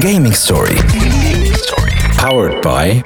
Gaming 0.00 0.32
Story. 0.32 0.76
Powered 2.16 2.62
by 2.62 3.02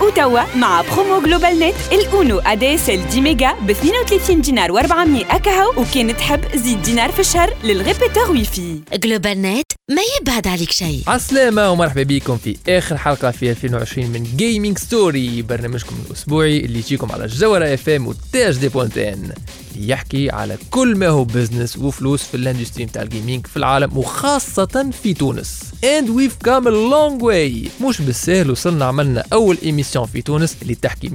وتوا 0.00 0.40
مع 0.56 0.82
promo 0.82 1.20
GlobalNet 1.26 1.74
الاونو 1.92 2.38
ADSL 2.38 3.02
10 3.08 3.20
ميجا 3.20 3.52
ب 3.52 3.70
32 3.70 4.40
دينار 4.40 4.72
و400 4.82 5.34
اكاهو 5.34 5.70
وكان 5.76 6.16
تحب 6.16 6.40
زيد 6.56 6.82
دينار 6.82 7.12
في 7.12 7.20
الشهر 7.20 7.52
للغيبيتور 7.64 8.30
وي 8.30 8.44
في 8.44 8.80
جلوبال 8.94 9.42
نت 9.42 9.72
ما 9.90 10.02
يبعد 10.20 10.46
عليك 10.46 10.70
شيء؟ 10.70 11.02
عسلامة 11.06 11.70
ومرحبا 11.70 12.02
بكم 12.02 12.36
في 12.36 12.56
آخر 12.68 12.96
حلقة 12.96 13.30
في 13.30 13.50
2020 13.50 14.10
من 14.10 14.22
Gaming 14.36 14.78
Story 14.78 15.42
برنامجكم 15.42 15.96
الأسبوعي 16.06 16.58
اللي 16.58 16.78
يجيكم 16.78 17.12
على 17.12 17.24
الجوهرة 17.24 17.74
FM 17.74 18.06
و 18.06 18.56
THD 18.58 18.68
point 18.68 18.98
tn 18.98 19.32
يحكي 19.78 20.30
على 20.30 20.56
كل 20.70 20.96
ما 20.96 21.08
هو 21.08 21.24
business 21.24 21.76
وفلوس 21.78 22.22
في 22.22 22.36
ال 22.36 22.41
industry 22.41 22.84
نتاع 22.84 23.02
ال 23.02 23.08
gaming 23.08 23.46
في 23.46 23.56
العالم 23.56 23.96
وخاصة 23.98 24.90
في 25.02 25.14
تونس. 25.14 25.60
And 25.76 26.06
we've 26.08 26.48
come 26.48 26.64
a 26.66 26.70
long 26.70 27.22
way. 27.22 27.82
مش 27.84 28.00
بالسهل 28.00 28.50
وصلنا 28.50 28.84
عملنا 28.84 29.24
أول 29.32 29.58
émission 29.62 30.06
في 30.06 30.22
تونس 30.22 30.56
اللي 30.62 30.74
تحكي 30.74 31.08
100% 31.08 31.12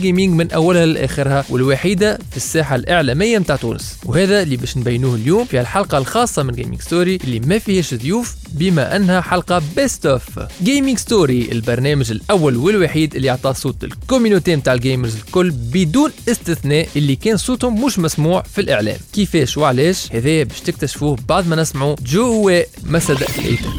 gaming 0.00 0.28
من 0.30 0.50
أولها 0.50 0.86
لآخرها 0.86 1.44
والوحيدة 1.50 2.18
في 2.30 2.36
الساحة 2.36 2.76
الإعلامية 2.76 3.38
نتاع 3.38 3.56
تونس. 3.56 3.96
وهذا 4.04 4.42
اللي 4.42 4.56
باش 4.56 4.76
نبينوه 4.76 5.14
اليوم 5.14 5.44
في 5.44 5.60
الحلقة 5.60 5.98
الخاصة 5.98 6.42
من 6.42 6.52
Gaming 6.54 6.80
Story 6.82 7.16
اللي 7.24 7.40
ما 7.40 7.58
فيهاش 7.58 7.94
ضيوف 8.06 8.34
بما 8.52 8.96
أنها 8.96 9.20
حلقة 9.20 9.62
best 9.76 10.06
of 10.06 10.22
Gaming 10.62 10.98
Story 10.98 11.48
البرنامج 11.52 12.10
الأول 12.10 12.56
والوحيد 12.56 13.14
اللي 13.16 13.30
عطى 13.30 13.54
صوت 13.54 13.84
ال 13.84 13.91
community 13.91 14.56
نتاع 14.56 14.72
ال 14.72 14.78
gamers 14.78 15.14
الكل 15.16 15.50
بدون 15.50 16.10
استثناء 16.28 16.88
اللي 16.96 17.16
كان 17.16 17.36
صوتهم 17.36 17.84
مش 17.84 17.98
مسموع 17.98 18.42
في 18.42 18.60
الإعلام 18.60 18.96
كيفاش 19.12 19.56
وعلاش 19.56 20.12
هذا 20.12 20.42
باش 20.42 20.60
تكتشفوه 20.60 21.16
بعد 21.28 21.48
ما 21.48 21.56
نسمعوا 21.56 21.96
جو 22.06 22.50
ما 22.84 22.98
صدق 22.98 23.30
لقيته 23.38 23.70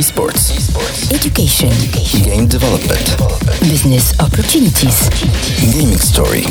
Esports. 0.00 0.44
education 1.18 1.72
Game 2.26 2.46
development. 2.56 3.06
business 3.72 4.06
opportunities 4.26 4.98
Gaming 5.74 6.00
Story. 6.12 6.44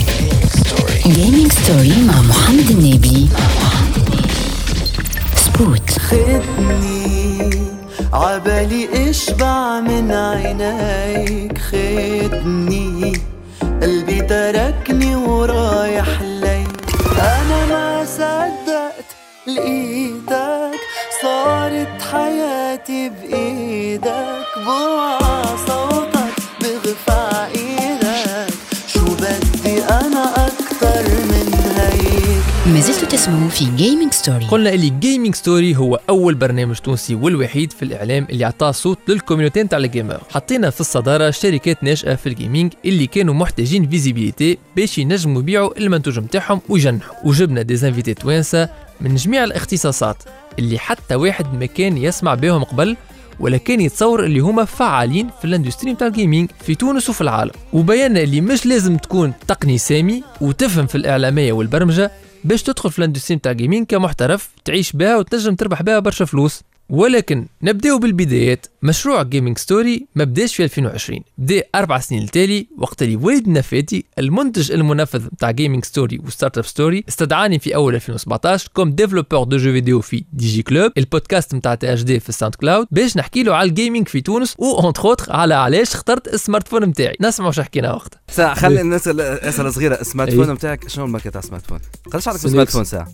gaming 1.18 1.52
story 1.62 1.98
مع 2.08 2.22
محمد 2.22 2.70
النبي 2.72 3.28
سبوت 5.54 5.90
خدني 6.00 7.50
عبالي 8.14 9.10
اشبع 9.10 9.80
من 9.80 10.12
عينيك. 10.12 11.58
خدني 11.58 13.14
قلبي 13.82 14.22
تركني 14.22 15.16
ورايح 15.16 16.22
ليك. 16.22 16.96
أنا 17.20 17.66
ما 17.66 18.06
صدقت 18.06 19.10
لقيتك 19.48 20.80
صارت 21.22 22.02
حياتي 22.12 23.10
بإيدك. 23.10 24.46
بوعى 24.66 25.23
تسمعوا 33.14 33.50
في 33.50 33.66
Gaming 33.76 34.14
Story 34.14 34.46
قلنا 34.46 34.70
اللي 34.70 34.90
Gaming 34.90 35.36
Story 35.36 35.76
هو 35.76 36.00
أول 36.10 36.36
برنامج 36.36 36.76
تونسي 36.76 37.16
والوحيد 37.16 37.72
في 37.72 37.84
الإعلام 37.84 38.28
اللي 38.30 38.46
عطاه 38.46 38.72
صوت 38.72 39.00
لل 39.08 39.18
community 39.18 39.64
نتاع 39.64 39.78
ال 39.78 39.84
gamer. 39.84 40.22
حطينا 40.30 40.70
في 40.70 40.82
الصدارة 40.82 41.30
شركات 41.30 41.84
ناشئه 41.84 42.16
في 42.16 42.30
ال 42.30 42.36
gaming 42.36 42.74
اللي 42.86 43.08
كانوا 43.08 43.34
محتاجين 43.34 43.90
visibilité 43.90 44.58
باش 44.76 44.98
ينجموا 44.98 45.42
يبيعوا 45.42 45.78
المنتوج 45.78 46.20
نتاعهم 46.20 46.62
ويجنحوا. 46.70 47.16
وجبنا 47.24 47.62
des 47.62 47.77
invités 47.77 48.14
توانسه 48.14 48.70
من 49.02 49.16
جميع 49.16 49.44
الاختصاصات 49.44 50.18
اللي 50.60 50.80
حتى 50.80 51.16
واحد 51.16 51.54
ما 51.54 51.66
كان 51.66 51.98
يسمع 51.98 52.34
بهم 52.34 52.64
قبل 52.64 52.98
ولا 53.40 53.58
كان 53.58 53.82
يتصور 53.82 54.26
اللي 54.26 54.40
هما 54.40 54.66
فعالين 54.66 55.30
في 55.40 55.46
ال 55.46 55.51
industry 55.51 55.92
نتاع 55.94 56.08
ال 56.08 56.14
gaming 56.14 56.50
في 56.66 56.76
تونس 56.76 57.10
وفي 57.10 57.22
العالم. 57.22 57.52
وبينا 57.74 58.22
اللي 58.22 58.42
مش 58.42 58.66
لازم 58.66 58.98
تكون 58.98 59.34
تقني 59.48 59.78
سامي 59.78 60.24
وتفهم 60.42 60.88
في 60.88 60.96
الإعلامية 60.96 61.54
والبرمجة 61.54 62.12
باش 62.44 62.64
تدخل 62.64 62.92
في 62.92 63.00
ال 63.00 63.04
industry 63.04 63.38
نتاع 63.38 63.52
ال 63.52 63.56
gaming 63.56 63.86
كمحترف 63.86 64.50
تعيش 64.66 64.92
بها 64.92 65.18
وتنجم 65.18 65.56
تربح 65.56 65.82
بها 65.82 66.00
برشا 66.00 66.26
فلوس. 66.26 66.62
ولكن 66.90 67.48
نبداو 67.62 68.00
بالبدايات 68.00 68.66
مشروع 68.82 69.24
Gaming 69.24 69.58
Story 69.58 70.08
ما 70.16 70.24
بداش 70.24 70.56
في 70.56 70.64
2020 70.64 71.20
بدأ 71.38 71.64
أربع 71.76 72.00
سنين 72.00 72.24
التالي 72.24 72.68
وقت 72.78 73.02
اللي 73.02 73.16
وليد 73.16 73.48
النفاتي 73.48 74.06
المنتج 74.20 74.72
المنفذ 74.72 75.26
نتاع 75.26 75.52
Gaming 75.52 75.86
Story 75.86 76.20
و 76.26 76.58
Startup 76.58 76.66
Story 76.66 77.04
استدعاني 77.10 77.60
في 77.60 77.76
أول 77.76 77.96
2017 77.96 78.70
comme 78.74 78.92
développeur 78.92 79.44
de 79.44 79.58
jeux 79.58 79.72
vidéo 79.72 80.02
في 80.02 80.24
DigiClub 80.34 80.92
ال 80.98 81.05
podcast 81.05 81.56
نتاع 81.56 81.76
THD 81.76 82.20
في 82.20 82.30
ال 82.30 82.56
SoundCloud 82.56 82.88
باش 82.92 83.18
نحكي 83.18 83.44
له 83.44 83.56
على 83.56 83.70
ال 83.70 83.75
gaming 83.75 84.08
في 84.08 84.22
تونس 84.22 84.56
و 84.58 84.80
entre 84.80 85.04
autres 85.04 85.34
على 85.34 85.54
علاش 85.54 85.94
اخترت 85.94 86.34
ال 86.34 86.68
smartphone 86.68 86.84
نتاعي 86.84 87.16
نسمعوا 87.22 87.50
واش 87.50 87.60
حكينا 87.60 87.94
وقتها 87.94 88.20
ساعة 88.32 88.56
خلي 88.56 88.82
الناس 88.82 89.08
اسئله 89.08 89.70
صغيرة 89.70 89.96
السمارت. 89.96 90.34
فون 90.34 90.52
نتاعك 90.52 90.90
شنو 90.90 91.06
الماركه 91.06 91.30
تاع 91.30 91.40
ال 91.40 91.66
smartphone؟ 91.66 91.80
قداش 92.06 92.28
عندك 92.28 92.40
smart. 92.40 92.70
phone 92.70 92.84
ساعة؟ 92.84 93.08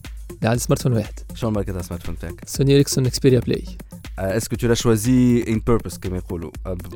عندي 0.44 0.60
smartphone 0.60 0.94
واحد. 0.94 1.14
شنو 1.36 1.50
الماركه 1.50 1.72
تاع 1.72 1.80
ال 1.80 2.04
smartphone 2.04 2.16
نتاعك؟ 2.16 2.42
Sony 2.46 2.76
Ericsson 2.76 3.06
Xperia 3.06 3.40
Play. 3.40 3.64
est-ce 4.20 4.44
que 4.44 4.56
tu 4.56 4.68
l'as 4.68 4.74
choisi 4.74 5.46
on 5.48 5.62
purpose 5.68 5.98
كما 5.98 6.18
يقولوا؟ 6.18 6.52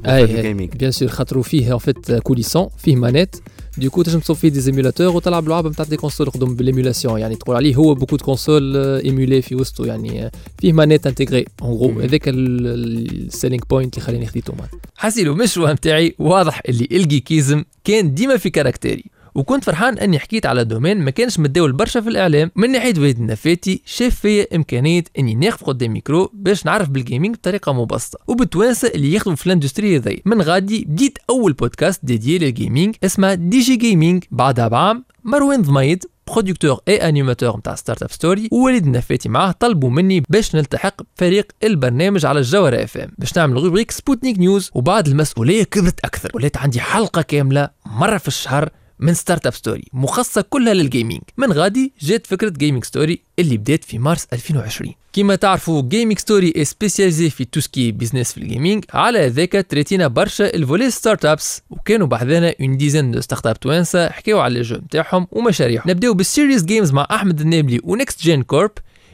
اي 0.05 0.53
bien 0.53 0.91
sûr 0.91 1.07
خاطرو 1.07 1.41
فيه 1.41 1.73
en 1.73 1.77
fait 1.77 2.11
coulissant 2.11 2.69
فيه 2.77 2.95
manette 2.95 3.35
donc 3.77 4.01
تنجم 4.01 4.19
تصوب 4.19 4.35
فيه 4.35 4.49
des 4.49 4.59
émulateurs 4.59 5.15
وتلعب 5.15 5.47
لعب 5.49 5.67
نتاع 5.67 5.85
des 5.85 5.97
consoles 5.97 6.27
يخدم 6.27 6.55
بال 6.55 6.67
émulation 6.67 7.19
يعني 7.19 7.35
تقول 7.35 7.55
عليه 7.55 7.75
هو 7.75 7.95
beaucoup 7.95 8.15
de 8.15 8.25
consoles 8.25 8.77
émulées 8.77 9.41
في 9.41 9.55
وسطه. 9.55 9.85
يعني 9.85 10.25
آه، 10.25 10.31
فيه 10.61 10.73
manette 10.73 11.07
intégrée 11.07 11.45
en 11.61 11.77
gros 11.77 11.91
مم. 11.91 12.01
هذاك 12.01 12.21
ال 12.27 12.44
selling 12.44 13.63
point 13.69 13.93
اللي 13.93 14.05
خلاني 14.05 14.25
خديته 14.25 14.55
مان 14.55 14.67
حسيلو 14.95 15.33
المشروع 15.33 15.71
نتاعي 15.71 16.15
واضح 16.19 16.61
اللي 16.69 16.87
ال 16.91 16.99
geekisme 16.99 17.63
كان 17.83 18.13
ديما 18.13 18.37
في 18.37 18.49
caractère 18.49 18.95
ي. 18.95 19.05
وكنت 19.35 19.63
فرحان 19.63 19.97
إني 19.97 20.19
حكيت 20.19 20.45
على 20.45 20.63
domaine 20.63 20.97
ما 21.01 21.11
كانش 21.11 21.39
متداول 21.39 21.71
برشا 21.71 22.01
في 22.01 22.09
الإعلام. 22.09 22.51
من 22.55 22.71
ناحية 22.71 22.93
وليد 22.99 23.19
النفاتي 23.19 23.81
شاف 23.85 24.15
فيا 24.15 24.47
إمكانية 24.55 25.03
إني 25.19 25.35
ناخذ 25.35 25.65
قدام 25.65 25.93
ميكرو 25.93 26.31
باش 26.33 26.65
نعرف 26.65 26.89
بال 26.89 27.01
gaming 27.01 27.35
بطريقة 27.35 27.73
مبسطة. 27.73 28.19
وبالتوانسه 28.27 28.87
اللي 28.87 29.13
يخدموا 29.13 29.35
في 29.35 29.45
ال 29.45 29.51
industry 29.51 29.97
هذي 29.97 30.21
من 30.25 30.41
غادي 30.41 30.85
بديت 30.89 31.17
أول 31.29 31.53
podcast 31.53 32.05
dédié 32.05 32.37
لل 32.37 32.52
gaming 32.52 32.95
اسمه 33.03 33.33
DigiGaming 33.33 34.23
بعدها 34.31 34.67
بعام 34.67 35.05
مروان 35.23 35.61
ضميد 35.61 36.03
producteur 36.27 36.79
et 36.87 36.95
animateur 37.09 37.57
نتاع 37.57 37.75
Startup 37.75 38.11
Story 38.11 38.49
ووليد 38.51 38.85
النفاتي 38.85 39.29
معاه 39.29 39.51
طلبوا 39.51 39.89
مني 39.89 40.23
باش 40.29 40.55
نلتحق 40.55 41.01
بفريق 41.15 41.51
البرنامج 41.63 42.25
على 42.25 42.39
الجوهرة 42.39 42.83
FM 42.83 43.11
باش 43.17 43.37
نعمل 43.37 43.63
rubrique 43.63 43.91
سبوتنيك 43.91 44.39
نيوز 44.39 44.71
وبعد 44.73 45.07
المسؤولية 45.07 45.63
كبرت 45.63 45.99
أكثر. 46.05 46.31
ولات 46.33 46.57
عندي 46.57 46.79
حلقة 46.79 47.21
كاملة 47.21 47.69
مرة 47.85 48.17
في 48.17 48.27
الشهر 48.27 48.69
من 48.99 49.13
Startup 49.13 49.53
Story 49.53 49.83
مخصصة 49.93 50.41
كلها 50.41 50.73
لل 50.73 50.85
gaming 50.85 51.21
من 51.37 51.51
غادي 51.51 51.93
جات 52.01 52.27
فكرة 52.27 52.49
Gaming 52.49 52.83
Story 52.83 53.21
اللي 53.39 53.57
بدات 53.57 53.83
في 53.83 53.99
مارس 53.99 54.27
2020 54.33 54.93
كما 55.13 55.35
تعرفوا 55.35 55.81
Gaming 55.81 56.19
Story 56.19 56.53
est 56.55 56.65
spécialisée 56.65 57.29
في 57.29 57.45
tout 57.45 57.66
ce 57.66 57.76
qui 57.76 57.91
business 57.91 58.31
في 58.31 58.37
ال 58.37 58.44
gaming 58.44 58.85
على 58.93 59.27
ذاك 59.27 59.65
traitينا 59.69 60.07
برشا 60.07 60.53
ال 60.55 60.91
volet 60.91 61.25
startups 61.25 61.61
وكانوا 61.69 62.07
بعدنا 62.07 62.55
une 62.61 62.77
dizaine 62.77 63.11
de 63.11 63.21
startups 63.21 63.59
توانسة 63.59 64.09
حكاو 64.09 64.39
على 64.39 64.57
الجو 64.57 64.75
نتاعهم 64.75 65.27
ومشاريعهم. 65.31 65.89
نبدأو 65.91 66.13
بال 66.13 66.24
serious 66.24 66.63
games 66.63 66.91
مع 66.91 67.07
أحمد 67.11 67.41
النابلي 67.41 67.79
و 67.83 68.21
NextGen 68.21 68.43
Corp 68.43 68.71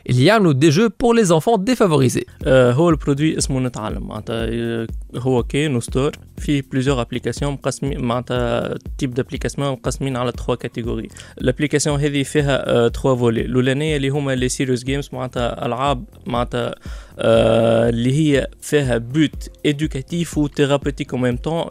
اللي 0.09 0.25
يعملوا 0.25 0.53
des 0.53 0.69
jeux 0.69 0.89
pour 0.99 1.15
les 1.15 1.23
enfants 1.23 1.63
défavorisés 1.63 2.25
آه، 2.43 2.71
هو 2.71 2.89
ال 2.89 2.95
produit 2.95 3.37
اسمه 3.37 3.59
نتعلم. 3.59 4.07
معناتها 4.07 4.35
آه، 4.49 4.87
هو 5.15 5.43
كاين 5.43 5.75
un 5.75 5.86
store 5.86 6.11
فيه 6.37 6.63
plusieurs 6.71 7.01
applications 7.01 7.53
مقسمين 7.53 8.01
معناتها 8.01 8.75
types 8.97 9.13
d'applications 9.13 9.71
مقسمين 9.71 10.17
على 10.17 10.31
3 10.31 10.55
catégories 10.55 11.07
ال 11.41 11.46
application 11.46 11.99
هذه 11.99 12.23
فيها 12.23 12.89
3 12.89 13.15
volets 13.15 13.41
الأولانية 13.41 13.97
اللي 13.97 14.09
هما 14.09 14.35
les 14.35 14.49
serious 14.49 14.83
games 14.83 15.09
معناتها 15.13 15.65
ألعاب 15.65 16.03
معناتها 16.25 16.75
آه، 17.19 17.89
اللي 17.89 18.13
هي 18.13 18.47
فيها 18.61 18.97
but 18.97 19.49
éducatif 19.65 20.37
و 20.37 20.43
thérapeutique 20.43 21.13
au 21.13 21.19
même 21.19 21.37
temps 21.37 21.65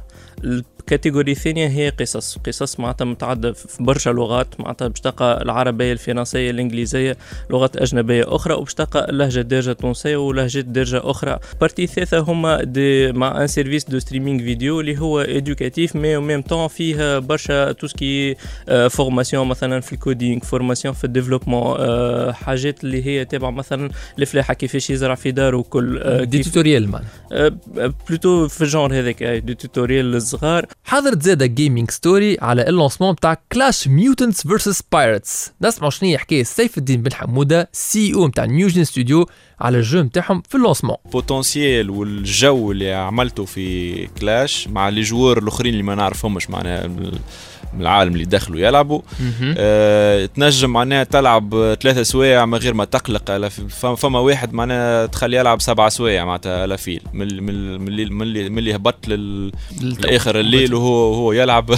ال 0.88 0.93
catégorie 0.93 1.32
الثانية 1.32 1.68
هي 1.68 1.88
قصص. 1.88 2.38
قصص 2.38 2.80
معناتها 2.80 3.04
متعددة 3.04 3.52
في 3.52 3.82
برشا 3.82 4.10
لغات 4.10 4.60
معناتها 4.60 4.88
باش 4.88 5.00
تلقى 5.00 5.42
العربية 5.42 5.92
الفرنسية 5.92 6.50
الإنجليزية 6.50 7.16
لغات 7.50 7.76
أجنبية 7.76 8.24
أخرى 8.26 8.54
وباش 8.54 8.74
تلقى 8.74 9.10
اللهجة 9.10 9.40
الدارجة 9.40 9.70
التونسية 9.70 10.16
ولهجات 10.16 10.64
دارجة 10.64 11.00
أخرى. 11.04 11.38
partie 11.60 11.84
الثالثة 11.84 12.18
هما 12.18 12.62
des 12.64 13.12
مع 13.12 13.42
un 13.42 13.46
service 13.46 13.84
de 13.84 13.98
streaming 13.98 14.38
vidéo 14.38 14.80
اللي 14.80 14.98
هو 14.98 15.20
éducatif 15.20 15.96
mais 15.96 16.16
au 16.16 16.20
même 16.20 16.42
temps 16.42 16.68
فيه 16.68 17.18
برشا 17.18 17.72
tout 17.72 17.86
ce 17.86 18.06
qui 18.06 18.36
formation 18.90 19.48
مثلا 19.48 19.80
في 19.80 19.92
ال 19.92 19.99
coding 19.99 20.40
formation 20.40 20.94
في 20.94 21.04
ال 21.04 21.09
développement 21.09 21.76
آه، 21.78 22.32
حاجات 22.32 22.84
اللي 22.84 23.06
هي 23.06 23.24
تابعة 23.24 23.50
مثلا 23.50 23.90
الفلاحة 24.18 24.54
كيفاش 24.54 24.90
يزرع 24.90 25.14
في 25.14 25.30
داره 25.30 25.56
وكل 25.56 25.98
آه، 25.98 26.24
des 26.24 26.42
tutoriels 26.42 26.88
مان 26.88 27.02
plutôt 28.08 28.48
في 28.48 28.62
ال 28.62 28.68
genre 28.68 28.94
هذاك 28.94 29.22
des 29.22 29.54
tutoriels 29.54 30.16
الصغار 30.16 30.66
حضرت 30.84 31.22
زاده 31.22 31.46
Gaming 31.46 31.90
Story 31.90 32.36
على 32.40 32.68
ال 32.68 32.73
lancement 32.73 33.12
بتاع 33.12 33.42
Clash 33.52 33.88
Mutants 33.88 34.46
Versus 34.46 34.82
Pirates 34.92 35.52
نسمعوا 35.62 35.90
شنو 35.90 36.08
هي 36.08 36.18
حكايه 36.18 36.42
سيف 36.42 36.78
الدين 36.78 37.02
بن 37.02 37.12
حمودة 37.12 37.68
CEO 37.72 38.26
نتاع 38.28 38.44
Newgen 38.44 38.84
Studio 38.84 39.26
على 39.60 39.78
ال 39.78 39.84
jeu 39.84 40.00
نتاعهم 40.02 40.42
في 40.48 40.54
ال 40.54 40.58
lancement. 40.58 40.96
potentiel 41.12 41.90
وال 41.90 42.23
jeu 42.23 42.72
اللي 42.72 42.92
عملته 42.92 43.44
في 43.44 44.06
Clash 44.06 44.68
مع 44.68 44.88
les 44.88 45.00
joueurs 45.00 45.38
الاخرين 45.38 45.72
اللي 45.72 45.82
ما 45.82 45.94
نعرفهمش 45.94 46.50
معناها 46.50 46.90
من 47.78 47.82
العالم 47.82 48.12
اللي 48.12 48.24
دخلوا 48.24 48.60
يلعبوا. 48.60 49.00
آه 49.58 50.26
تنجم 50.26 50.70
معناها 50.70 51.04
تلعب 51.04 51.76
ثلاثة 51.82 52.02
سوايع 52.02 52.46
من 52.46 52.58
غير 52.58 52.74
ما 52.74 52.84
تقلق. 52.84 53.48
فما 53.96 54.18
واحد 54.18 54.52
معناها 54.52 55.06
تخلي 55.06 55.36
يلعب 55.36 55.60
سبعة 55.60 55.88
سوايع 55.88 56.24
معناتها 56.24 56.62
à 56.62 56.68
la 56.68 56.78
file. 56.78 57.02
من 57.12 57.42
من 57.42 57.48
اللي 57.88 58.04
من 58.04 58.22
اللي, 58.22 58.48
من 58.48 58.58
اللي 58.58 58.74
هبط 58.74 59.08
لل 59.08 59.52
لاخر 59.80 60.40
الليل 60.40 60.74
وهو 60.74 61.14
هو 61.14 61.32
يلعب. 61.32 61.74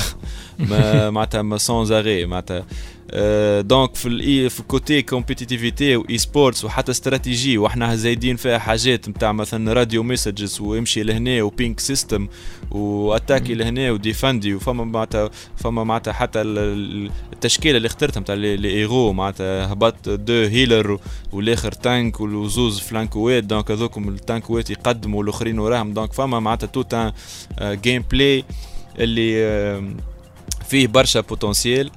معناتها 1.15 1.59
sans 1.59 1.85
arrêt 1.85 2.27
معناتها. 2.27 2.65
donc 3.61 3.95
في 3.95 4.07
ال 4.07 4.21
il 4.21 4.51
y 4.51 4.53
a 4.53 4.56
يفي 4.56 4.63
côté 4.63 5.03
compétitivité 5.03 5.97
و 5.97 6.19
e-sports 6.19 6.65
وحتى 6.65 6.91
استراتيجي 6.93 7.59
وإحنا 7.59 7.97
زايدين 7.97 8.37
فيها 8.37 8.59
حاجات 8.59 9.09
نتاع 9.09 9.33
مثلا 9.33 9.73
radio 9.73 10.03
messages 10.03 10.61
وامشي 10.61 11.03
لهنا 11.03 11.43
و 11.43 11.50
ping 11.50 11.81
system 11.81 12.29
و 12.71 12.80
attaquer 12.80 13.55
لهنا 13.55 13.91
و 13.91 13.98
défendre 13.98 14.55
وفما 14.55 14.85
معناتها 14.85 15.31
فما 15.57 15.85
معناتها 15.85 16.13
حتى 16.13 16.41
ال- 16.41 16.59
ال- 16.59 17.11
التشكيله 17.33 17.77
اللي 17.77 17.87
اخترتها 17.87 18.21
نتاع 18.21 18.35
لي 18.35 18.69
ايغو 18.71 19.13
معناتها 19.13 19.73
هبط 19.73 20.09
deux 20.09 20.33
healers 20.33 20.99
والاخر 21.33 21.73
tank 21.73 22.21
وزوز 22.21 22.79
flankوات 22.81 23.45
donc 23.45 23.71
هذوكم 23.71 24.09
ال 24.09 24.18
tankوات 24.18 24.71
يقدموا 24.71 25.19
والاخرين 25.19 25.59
وراهم 25.59 25.93
donc 25.95 26.13
فما 26.13 26.41
معناتها 26.41 26.67
tout 26.67 26.95
un 26.95 27.13
gameplay 27.63 28.45
اللي 28.99 30.01
فيه 30.69 30.87
برشا 30.87 31.21
potentiel 31.21 31.91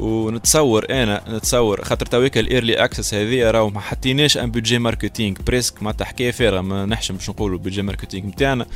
ونتصور 0.00 0.86
أنا 0.90 1.22
نتصور 1.28 1.84
خاطر 1.84 2.06
تويك 2.06 2.38
ال 2.38 2.44
early 2.44 2.74
access 2.74 3.14
هذه 3.14 3.50
راهو 3.50 3.70
ما 3.70 3.80
حطيناش 3.80 4.38
un 4.38 4.50
budget 4.50 4.78
marketing 4.78 5.36
presque 5.46 5.82
معناتها 5.82 6.04
حكاية 6.04 6.30
فارغة 6.30 6.60
ما 6.60 6.86
نحشم 6.86 7.14
باش 7.14 7.30
نقولوا 7.30 7.58
budget 7.58 7.82
marketing 7.82 8.26
نتاعنا 8.26 8.66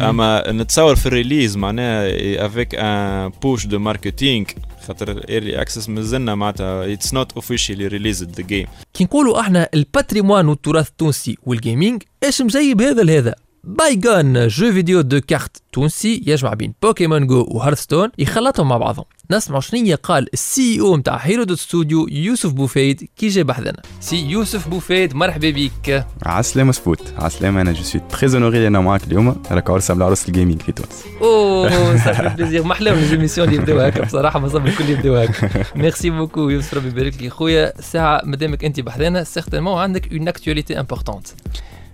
أما 0.00 0.52
نتصور 0.52 0.96
في 0.96 1.06
ال 1.06 1.12
release 1.12 1.56
معناها 1.56 2.06
avec 2.46 2.74
un 2.74 3.32
push 3.42 3.66
de 3.66 3.78
marketing 3.78 4.46
خاطر 4.86 5.10
ال 5.10 5.18
early 5.18 5.60
access 5.60 5.88
مازلنا 5.88 6.34
معناتها 6.34 6.92
it's 6.92 7.14
not 7.14 7.32
officially 7.32 7.86
released 7.86 8.30
the 8.30 8.42
game 8.42 8.66
كي 8.94 9.04
نقولوا 9.04 9.40
إحنا 9.40 9.68
ال 9.74 9.81
patrimoine 9.81 10.48
والتراث 10.48 10.88
التونسي 10.88 11.36
وال 11.42 11.57
gaming 11.57 12.02
إيش 12.24 12.42
مجيب 12.42 12.82
هذا 12.82 13.02
لهذا 13.02 13.34
بايغان 13.64 14.48
jeu 14.48 14.72
vidéo 14.72 15.00
de 15.00 15.20
cartes 15.20 15.62
تونسي 15.72 16.22
يجمع 16.26 16.54
بين 16.54 16.74
Pokémon 16.82 17.26
Go 17.26 17.46
و 17.48 17.53
Hearthstone 17.53 18.10
يخلطهم 18.18 18.68
مع 18.68 18.76
بعضهم. 18.76 19.04
نسمعوا 19.32 19.60
شنية 19.60 19.94
قال 19.94 20.28
ال 20.32 20.80
CEO 20.80 20.96
نتاع 20.96 21.16
Herodote 21.16 21.58
Studio 21.58 22.08
يوسف 22.10 22.52
بوفيد 22.52 23.08
كي 23.16 23.28
جا 23.28 23.42
بحذنا 23.42 23.82
سي 24.00 24.16
يوسف 24.16 24.68
بوفيد 24.68 25.14
مرحبا 25.14 25.50
بك. 25.50 26.06
عسلامة 26.26 26.72
سبوت 26.72 27.14
عسلامة 27.18 27.60
أنا 27.60 27.72
je 27.72 27.82
suis 27.82 28.00
très 28.10 28.34
honoré 28.34 28.66
أنا 28.66 28.80
معاك 28.80 29.04
اليوم. 29.04 29.42
راك 29.50 29.70
عرس 29.70 29.90
على 29.90 30.04
عرس 30.04 30.28
ال 30.28 30.33
gaming 30.33 30.62
في 30.62 30.72
تونس. 30.72 31.04
oh 31.22 31.96
ça 32.04 32.14
fait 32.14 32.34
plaisir 32.36 32.62
ما 32.64 32.72
احلاهم 32.72 32.98
les 32.98 33.11
émissions 33.11 33.48
اللي 33.48 33.58
يبداو 33.60 33.80
هكا 33.80 34.04
بصراحة 34.04 34.38
ما 34.38 34.48
صاب 34.48 34.66
الكل 34.66 34.90
يبداو 34.90 35.16
هكا. 35.16 35.50
merci 35.80 36.10
beaucoup 36.10 36.48
يوسف 36.48 36.74
ربي 36.74 36.88
يبارك 36.88 37.22
لي 37.22 37.30
خويا 37.30 37.72
ساعة 37.80 38.20
مادامك 38.24 38.64
أنت 38.64 38.80
بحذانا 38.80 39.24
certainement 39.24 39.78
عندك 39.78 40.12
une 40.12 40.28
actualité 40.28 40.80
importante 40.80 41.26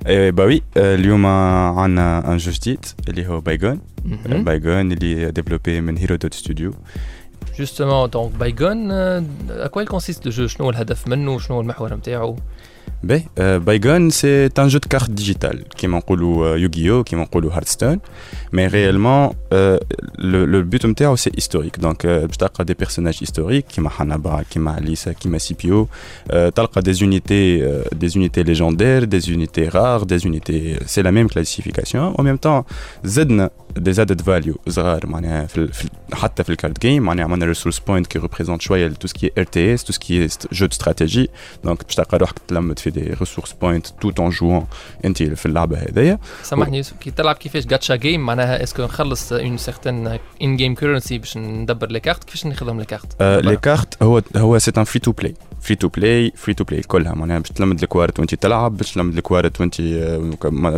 إيه 0.06 0.31
bah 0.31 0.44
oui 0.44 0.62
آه، 0.76 0.94
اليوم 0.94 1.26
عندنا 1.26 2.32
un 2.32 2.37
jeu 2.37 2.50
جديد 2.52 2.85
اللي 3.08 3.26
هو 3.26 3.40
بايغون 3.40 3.81
بايغون 4.26 4.93
اللي 4.93 5.31
développé 5.31 5.81
من 5.81 5.96
Herodote 5.96 6.35
Studio. 6.35 6.75
justement 7.58 8.11
donc 8.11 8.32
بايغون 8.34 8.90
à 8.90 9.67
quoi 9.70 9.85
consiste 9.85 10.26
le 10.26 10.32
jeu 10.32 10.46
شنو 10.46 10.64
هو 10.66 10.70
الهدف 10.70 11.08
منه 11.08 11.38
شنو 11.38 11.56
هو 11.56 11.60
المحور 11.60 11.94
نتاعو 11.94 12.37
باهي 13.02 13.22
بايغون 13.58 14.10
c'est 14.11 14.46
un 14.46 14.69
jeu 14.69 14.79
de 14.79 14.88
cartes 14.88 15.11
digital 15.11 15.64
كيما 15.69 15.99
نقولوا 15.99 16.56
Yu-Gi-Oh 16.56 17.05
كيما 17.05 17.22
نقولوا 17.22 17.52
Hearthstone 17.52 17.99
mais 18.52 18.67
réellement 18.67 19.31
le 20.19 20.62
but 20.62 20.87
نتاعو 20.87 21.16
c'est 21.17 21.31
historique 21.37 21.79
donc 21.81 22.06
باش 22.06 22.37
تلقى 22.37 22.64
des 22.64 22.75
personnages 22.75 23.19
historiques 23.20 23.67
كيما 23.66 23.90
حنبعل 23.90 24.43
كيما 24.50 24.78
اليسا 24.78 25.12
كيما 25.12 25.38
Scipion 25.38 25.88
تلقى 26.49 26.82
des 26.82 26.93
unités 26.93 27.73
des 27.93 28.08
unités 28.08 28.43
légendaires 28.43 29.05
des 29.05 29.20
unités 29.20 29.69
rares 29.69 30.02
des 30.02 30.19
unités 30.19 30.79
c'est 30.87 31.02
la 31.02 31.11
même 31.11 31.29
classification 31.29 32.05
au 32.19 32.25
même 32.25 32.37
temps 32.37 32.62
زدنا 33.04 33.50
des 33.76 33.93
added 33.93 34.20
values 34.20 34.55
صغار 34.69 35.06
معناها 35.06 35.46
في, 35.46 35.58
ال- 35.58 35.72
في 35.72 35.84
ال- 35.84 36.16
حتى 36.16 36.44
في 36.44 36.50
ال 36.50 36.56
card 36.56 36.81
game 36.82 37.02
معناها 37.02 37.25
عملنا 37.25 37.44
resource 37.49 37.79
points 37.79 38.06
qui 38.06 38.19
représentent 38.19 38.62
شوية 38.62 38.89
tout 38.88 39.08
ce 39.08 39.32
qui 39.38 39.44
RTS 39.44 39.75
tout 39.75 39.85
ce 39.85 39.93
qui 39.93 40.26
jeu 40.52 40.67
de 40.67 40.73
stratégie 40.73 41.31
donc 41.64 41.85
باش 41.85 41.95
تلقى 41.95 42.19
روحك 42.19 42.39
تلمد 42.49 42.79
في 42.79 42.91
des 42.90 43.00
resource 43.00 43.52
points 43.52 43.87
tout 43.87 44.20
en 44.20 44.31
jouant 44.31 44.67
انت 45.05 45.23
في 45.23 45.47
اللعبه 45.47 45.79
هذيا 45.79 46.19
سامحني 46.43 46.77
يوسف 46.77 46.97
كي 46.97 47.11
تلعب 47.11 47.35
كيفاش 47.35 47.67
جاتشا 47.67 47.97
جيم 47.97 48.27
معناها 48.27 48.62
est-ce 48.62 48.76
que 48.76 48.82
نخلص 48.83 49.33
un 49.32 49.56
certain 49.56 50.19
in-game 50.43 50.75
currency 50.75 51.19
باش 51.19 51.37
ندبر 51.37 51.91
les 51.90 52.00
cartes 52.00 52.25
كيفاش 52.25 52.47
نخدم 52.47 52.79
les 52.79 52.85
cartes 52.85 53.06
آه 53.21 53.41
les 53.40 53.56
cartes 53.56 54.02
هو 54.03 54.23
هو 54.37 54.59
c'est 54.58 54.73
un 54.79 54.85
free 54.85 55.00
to 55.00 55.12
play 55.12 55.35
free 55.69 55.76
to 55.76 55.88
play 55.88 56.32
free 56.37 56.55
to 56.55 56.64
play 56.64 56.82
كلها. 56.82 57.15
معناها 57.15 57.38
باش 57.38 57.49
تلمد 57.49 57.82
الكوارط 57.82 58.19
وانت 58.19 58.35
تلعب 58.35 58.76
باش 58.76 58.93
تلمد 58.93 59.17
الكوارط 59.17 59.61
وانت 59.61 59.81
آه، 59.81 60.32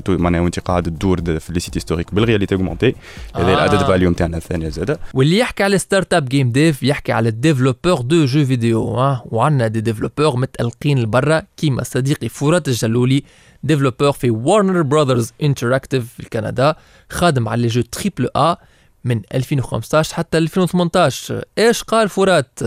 معناها 0.08 0.40
وانت 0.40 0.58
قاعد 0.58 0.82
تدور 0.82 1.38
في 1.40 1.52
les 1.52 1.60
sites 1.60 1.76
historiques 1.76 2.14
بال 2.14 2.23
réalité 2.23 2.54
augmentée 2.54 2.94
هذا 3.36 3.50
آه. 3.50 3.54
ال 3.54 3.59
added 3.59 3.86
value 3.86 4.10
نتاعنا 4.10 4.36
الثانية 4.36 4.68
زاده. 4.68 4.98
واللي 5.14 5.38
يحكي 5.38 5.62
على 5.62 5.78
startup 5.78 6.24
game 6.28 6.52
dev 6.52 6.82
يحكي 6.82 7.12
على 7.12 7.28
ال 7.28 7.34
développeurs 7.34 8.00
de 8.00 8.24
jeux 8.24 8.44
vidéo 8.44 8.82
وعندنا 9.30 9.66
des 9.68 9.80
développeurs 9.80 10.36
متألقين 10.36 10.98
لبرا 10.98 11.42
كيما 11.56 11.82
صديقي 11.82 12.28
فرات 12.28 12.68
الجلولي 12.68 13.22
développeur 13.62 14.12
في 14.12 14.30
Warner 14.30 14.82
Brothers 14.82 15.32
Interactive 15.42 16.04
في 16.16 16.28
كندا 16.32 16.74
خادم 17.10 17.48
على 17.48 17.62
les 17.62 17.68
jeux 17.68 17.82
triple 17.82 18.28
A 18.36 18.56
من 19.04 19.20
2015 19.34 20.14
حتى 20.14 20.38
2018 20.38 21.44
إيش 21.58 21.82
قال 21.82 22.08
فرات 22.08 22.58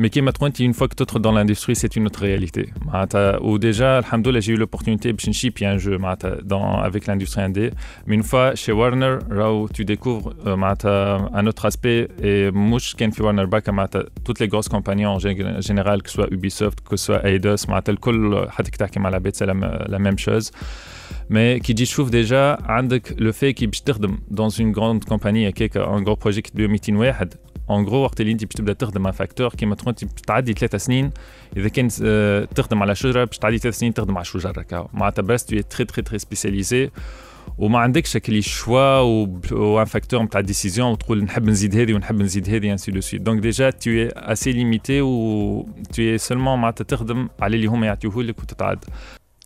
mais 0.00 0.22
maintenant 0.22 0.48
une 0.58 0.72
fois 0.72 0.88
que 0.88 0.94
tu 0.94 1.02
entres 1.02 1.20
dans 1.20 1.32
l'industrie 1.32 1.76
c'est 1.76 1.94
une 1.94 2.06
autre 2.06 2.22
réalité. 2.22 2.70
Ou 3.42 3.58
déjà 3.58 3.98
الحمد 3.98 4.22
لله 4.22 4.40
j'ai 4.40 4.52
eu 4.54 4.56
l'opportunité 4.56 5.12
de 5.12 5.32
ship 5.34 5.60
un 5.62 5.76
jeu 5.76 5.98
dans, 6.42 6.78
avec 6.78 7.06
l'industrie 7.06 7.42
indé. 7.42 7.70
Mais 8.06 8.14
une 8.14 8.22
fois 8.22 8.54
chez 8.54 8.72
Warner 8.72 9.18
tu 9.74 9.84
découvres 9.84 10.32
euh, 10.46 10.56
un 11.34 11.46
autre 11.46 11.66
aspect 11.66 12.08
et 12.22 12.50
moi 12.50 12.78
je 12.78 12.86
suis 12.86 12.96
Warner 13.20 13.44
Bros 13.46 13.60
toutes 14.24 14.40
les 14.40 14.48
grosses 14.48 14.70
compagnies 14.70 15.04
en 15.04 15.18
général 15.18 16.02
que 16.02 16.08
ce 16.08 16.14
soit 16.14 16.28
Ubisoft 16.30 16.80
que 16.80 16.96
ce 16.96 17.04
soit 17.04 17.28
Eidos 17.28 17.66
c'est 19.34 19.46
la 19.46 19.98
même 19.98 20.18
chose. 20.18 20.50
Mais 21.28 21.60
qui 21.60 21.74
dit 21.74 21.86
trouve 21.92 22.10
déjà 22.10 22.58
le 23.18 23.32
fait 23.32 23.52
qu'il 23.52 23.68
dans 24.30 24.48
une 24.48 24.72
grande 24.72 25.04
compagnie 25.04 25.44
un 25.76 26.02
gros 26.02 26.16
projet 26.16 26.40
qui 26.40 26.52
est 27.04 27.28
اون 27.70 27.84
جرو 27.84 27.96
وقت 27.96 28.20
اللي 28.20 28.32
انت 28.32 28.44
باش 28.44 28.54
تبدا 28.54 28.72
تخدم 28.72 29.02
مع 29.02 29.10
فاكتور 29.10 29.48
كيما 29.48 29.74
تكون 29.74 29.88
انت 29.88 30.04
باش 30.04 30.22
تعدي 30.26 30.52
ثلاثة 30.52 30.78
سنين 30.78 31.10
اذا 31.56 31.68
كان 31.68 31.88
تخدم 32.54 32.82
على 32.82 32.94
شجره 32.94 33.24
باش 33.24 33.38
تعدي 33.38 33.58
ثلاث 33.58 33.78
سنين 33.78 33.94
تخدم 33.94 34.16
على 34.16 34.24
شجره 34.24 34.62
كاو 34.62 34.88
معناتها 34.92 35.22
بس 35.22 35.44
تو 35.44 35.60
تري 35.60 35.84
تري 35.84 36.02
تري 36.02 36.18
سبيسياليزي 36.18 36.90
وما 37.58 37.78
عندكش 37.78 38.16
le 38.16 38.42
choix 38.42 38.98
ou 39.52 39.68
un 39.68 39.84
facteur 39.84 40.22
نتاع 40.22 40.40
décision 40.40 40.92
وتقول 40.92 41.24
نحب 41.24 41.48
نزيد 41.48 41.76
هذه 41.76 41.94
ونحب 41.94 42.22
نزيد 42.22 42.48
هذه 42.48 42.72
ainsi 42.72 42.92
de 42.92 43.00
suite 43.00 43.22
donc 43.22 43.40
déjà 43.40 43.70
tu 43.70 43.90
es 43.90 44.08
assez 44.14 44.52
limité 44.52 45.00
و 45.00 45.68
tu 45.94 46.02
es 46.02 46.18
seulement 46.18 46.58
معناتها 46.58 46.84
تخدم 46.84 47.28
على 47.40 47.56
اللي 47.56 47.66
هما 47.66 47.86
يعطيوه 47.86 48.22
لك 48.22 48.38
وتتعد 48.38 48.84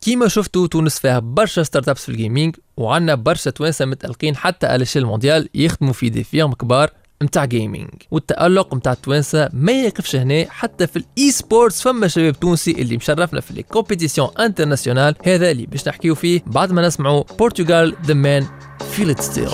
كيما 0.00 0.28
شفتوا 0.28 0.66
تونس 0.66 0.99
فيها 0.99 1.19
برشا 1.19 1.62
startups 1.62 2.02
في 2.02 2.09
ال 2.09 2.15
gaming 2.15 2.57
وعندنا 2.76 3.14
برشا 3.14 3.50
توانسة 3.50 3.85
متألقين 3.85 4.37
حتى 4.37 4.66
على 4.66 4.85
échelle 4.85 5.07
mondiale 5.07 5.49
يخدموا 5.54 5.93
في 5.93 6.09
des 6.09 6.25
firmes 6.25 6.52
كبار. 6.52 6.90
متاع 7.23 7.44
gaming 7.45 7.90
والتألق 8.11 8.75
متاع 8.75 8.92
التوانسه 8.92 9.49
ما 9.52 9.73
يقفش 9.73 10.16
هنا 10.16 10.47
حتى 10.49 10.87
في 10.87 10.97
ال 10.97 11.31
e-sports 11.31 11.83
فما 11.83 12.09
شباب 12.09 12.40
تونسي 12.40 12.71
اللي 12.71 12.97
مشرفنا 12.97 13.40
في 13.40 13.54
les 13.54 13.62
compétitions 13.62 14.28
internationales 14.40 15.14
هذا 15.25 15.50
اللي 15.50 15.66
باش 15.66 15.88
نحكيو 15.88 16.14
فيه 16.14 16.40
بعد 16.47 16.73
ما 16.73 16.87
نسمعوا 16.87 17.25
Portugal. 17.38 17.97
The 18.07 18.14
Man 18.14 18.47
فيل 18.90 19.18
ستيل 19.23 19.49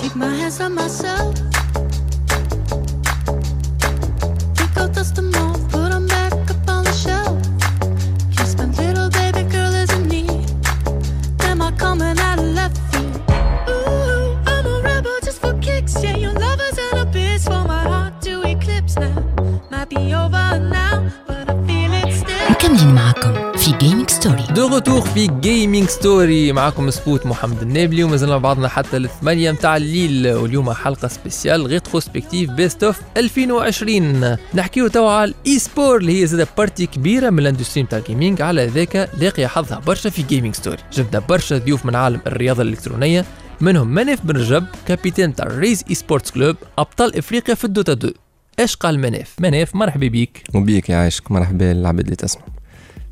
de 24.55 24.67
retour 24.67 25.01
في 25.01 25.27
Gaming 25.27 25.87
Story 25.87 26.51
معكم 26.51 26.89
سبوت 26.89 27.25
محمد 27.25 27.61
النابلي 27.61 28.03
ومازلنا 28.03 28.37
بعضنا 28.37 28.67
حتى 28.67 28.97
الثمانية 28.97 29.51
متاع 29.51 29.77
الليل. 29.77 30.33
واليوم 30.33 30.73
حلقة 30.73 31.07
spéciale 31.07 31.65
rétrospective 31.65 32.51
best 32.51 32.83
of 32.83 33.01
2020 33.17 34.37
نحكيو 34.53 34.87
توا 34.87 35.11
على 35.11 35.31
ال 35.31 35.59
e-sport 35.59 35.97
اللي 35.97 36.21
هي 36.21 36.27
زادة 36.27 36.47
partie 36.57 36.85
كبيرة 36.85 37.29
من 37.29 37.39
ال 37.39 37.44
industry 37.44 37.83
متاع 37.83 37.99
ال 37.99 38.05
gaming 38.05 38.41
على 38.41 38.65
ذاك 38.65 39.09
لاقي 39.17 39.47
حظها 39.47 39.79
برشا 39.79 40.09
في 40.09 40.21
Gaming 40.23 40.55
Story 40.55 40.77
جبنا 40.93 41.19
برشا 41.19 41.57
ضيوف 41.57 41.85
من 41.85 41.95
عالم 41.95 42.21
الرياضة 42.27 42.61
الإلكترونية 42.61 43.25
منهم 43.61 43.87
مناف 43.87 44.25
بن 44.25 44.37
رجب 44.37 44.65
capitaine 44.87 45.35
تاع 45.35 45.47
Rise 45.47 45.83
Esports 45.89 46.31
Club 46.31 46.55
أبطال 46.77 47.17
إفريقيا 47.17 47.55
في 47.55 47.65
ال 47.65 47.71
Dota 47.71 47.93
2 47.93 48.13
إيش 48.59 48.75
قال 48.75 48.99
مناف 48.99 49.35
مناف 49.39 49.75
مرحبا 49.75 50.07
بيك. 50.07 50.43
وبيك 50.53 50.89
يعيشك 50.89 51.31
مرحبا 51.31 51.71
العباد 51.71 52.03
اللي 52.03 52.15
تسمع. 52.15 52.43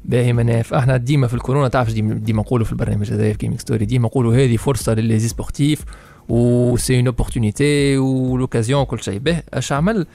باهي 0.05 0.33
مناف 0.33 0.73
إحنا 0.73 0.97
ديما 0.97 1.27
في 1.27 1.33
الكورونا 1.33 1.67
تعرف 1.67 1.93
ديما, 1.93 2.41
نقولوا 2.41 2.65
في 2.65 2.71
البرنامج 2.71 3.13
هذا 3.13 3.31
في 3.31 3.37
Gaming 3.37 3.59
Story 3.59 3.85
ديما 3.85 4.05
نقولوا 4.05 4.35
هذه 4.35 4.57
فرصة 4.57 4.93
ل 4.93 5.19
les 5.19 5.34
e-sportifs 5.34 5.85
و 6.29 6.77
c'est 6.77 6.97
une 6.97 7.07
opportunité 7.07 7.97
و 7.97 8.05
l'occasion 8.05 8.83
كل 8.83 9.03
شيء. 9.03 9.19
به 9.19 9.41
اش 9.53 9.71
عمل 9.71 10.07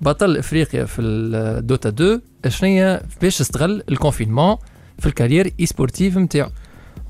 بطل 0.00 0.36
إفريقيا 0.36 0.84
في 0.84 1.02
ال 1.02 1.19
Dota 1.19 1.88
2 1.88 2.20
شنو 2.48 2.98
باش 3.22 3.40
استغل 3.40 3.82
ال 3.88 3.94
confinement 3.94 4.56
في 4.98 5.06
ال 5.06 5.52
carrière 5.60 5.66
e-sportive 5.66 6.18
نتاعو 6.18 6.48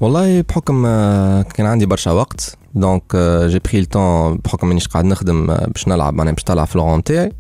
والله 0.00 0.40
بحكم 0.40 0.86
آه، 0.86 1.42
كان 1.42 1.66
عندي 1.66 1.86
برشا 1.86 2.10
وقت 2.10 2.58
donc 2.74 3.16
j'ai 3.46 3.58
pris 3.58 3.78
le 3.78 3.95
temps 3.95 4.36
بحكم 4.36 4.70
انيش 4.70 4.88
قاعد 4.88 5.04
نخدم 5.04 5.50
آه، 5.50 5.66
باش 5.66 5.88
نلعب 5.88 6.14
معناها 6.14 6.34
باش 6.34 6.44
طلع 6.44 6.64
في 6.64 6.76
الغون 6.76 7.02
تاعي. 7.02 7.32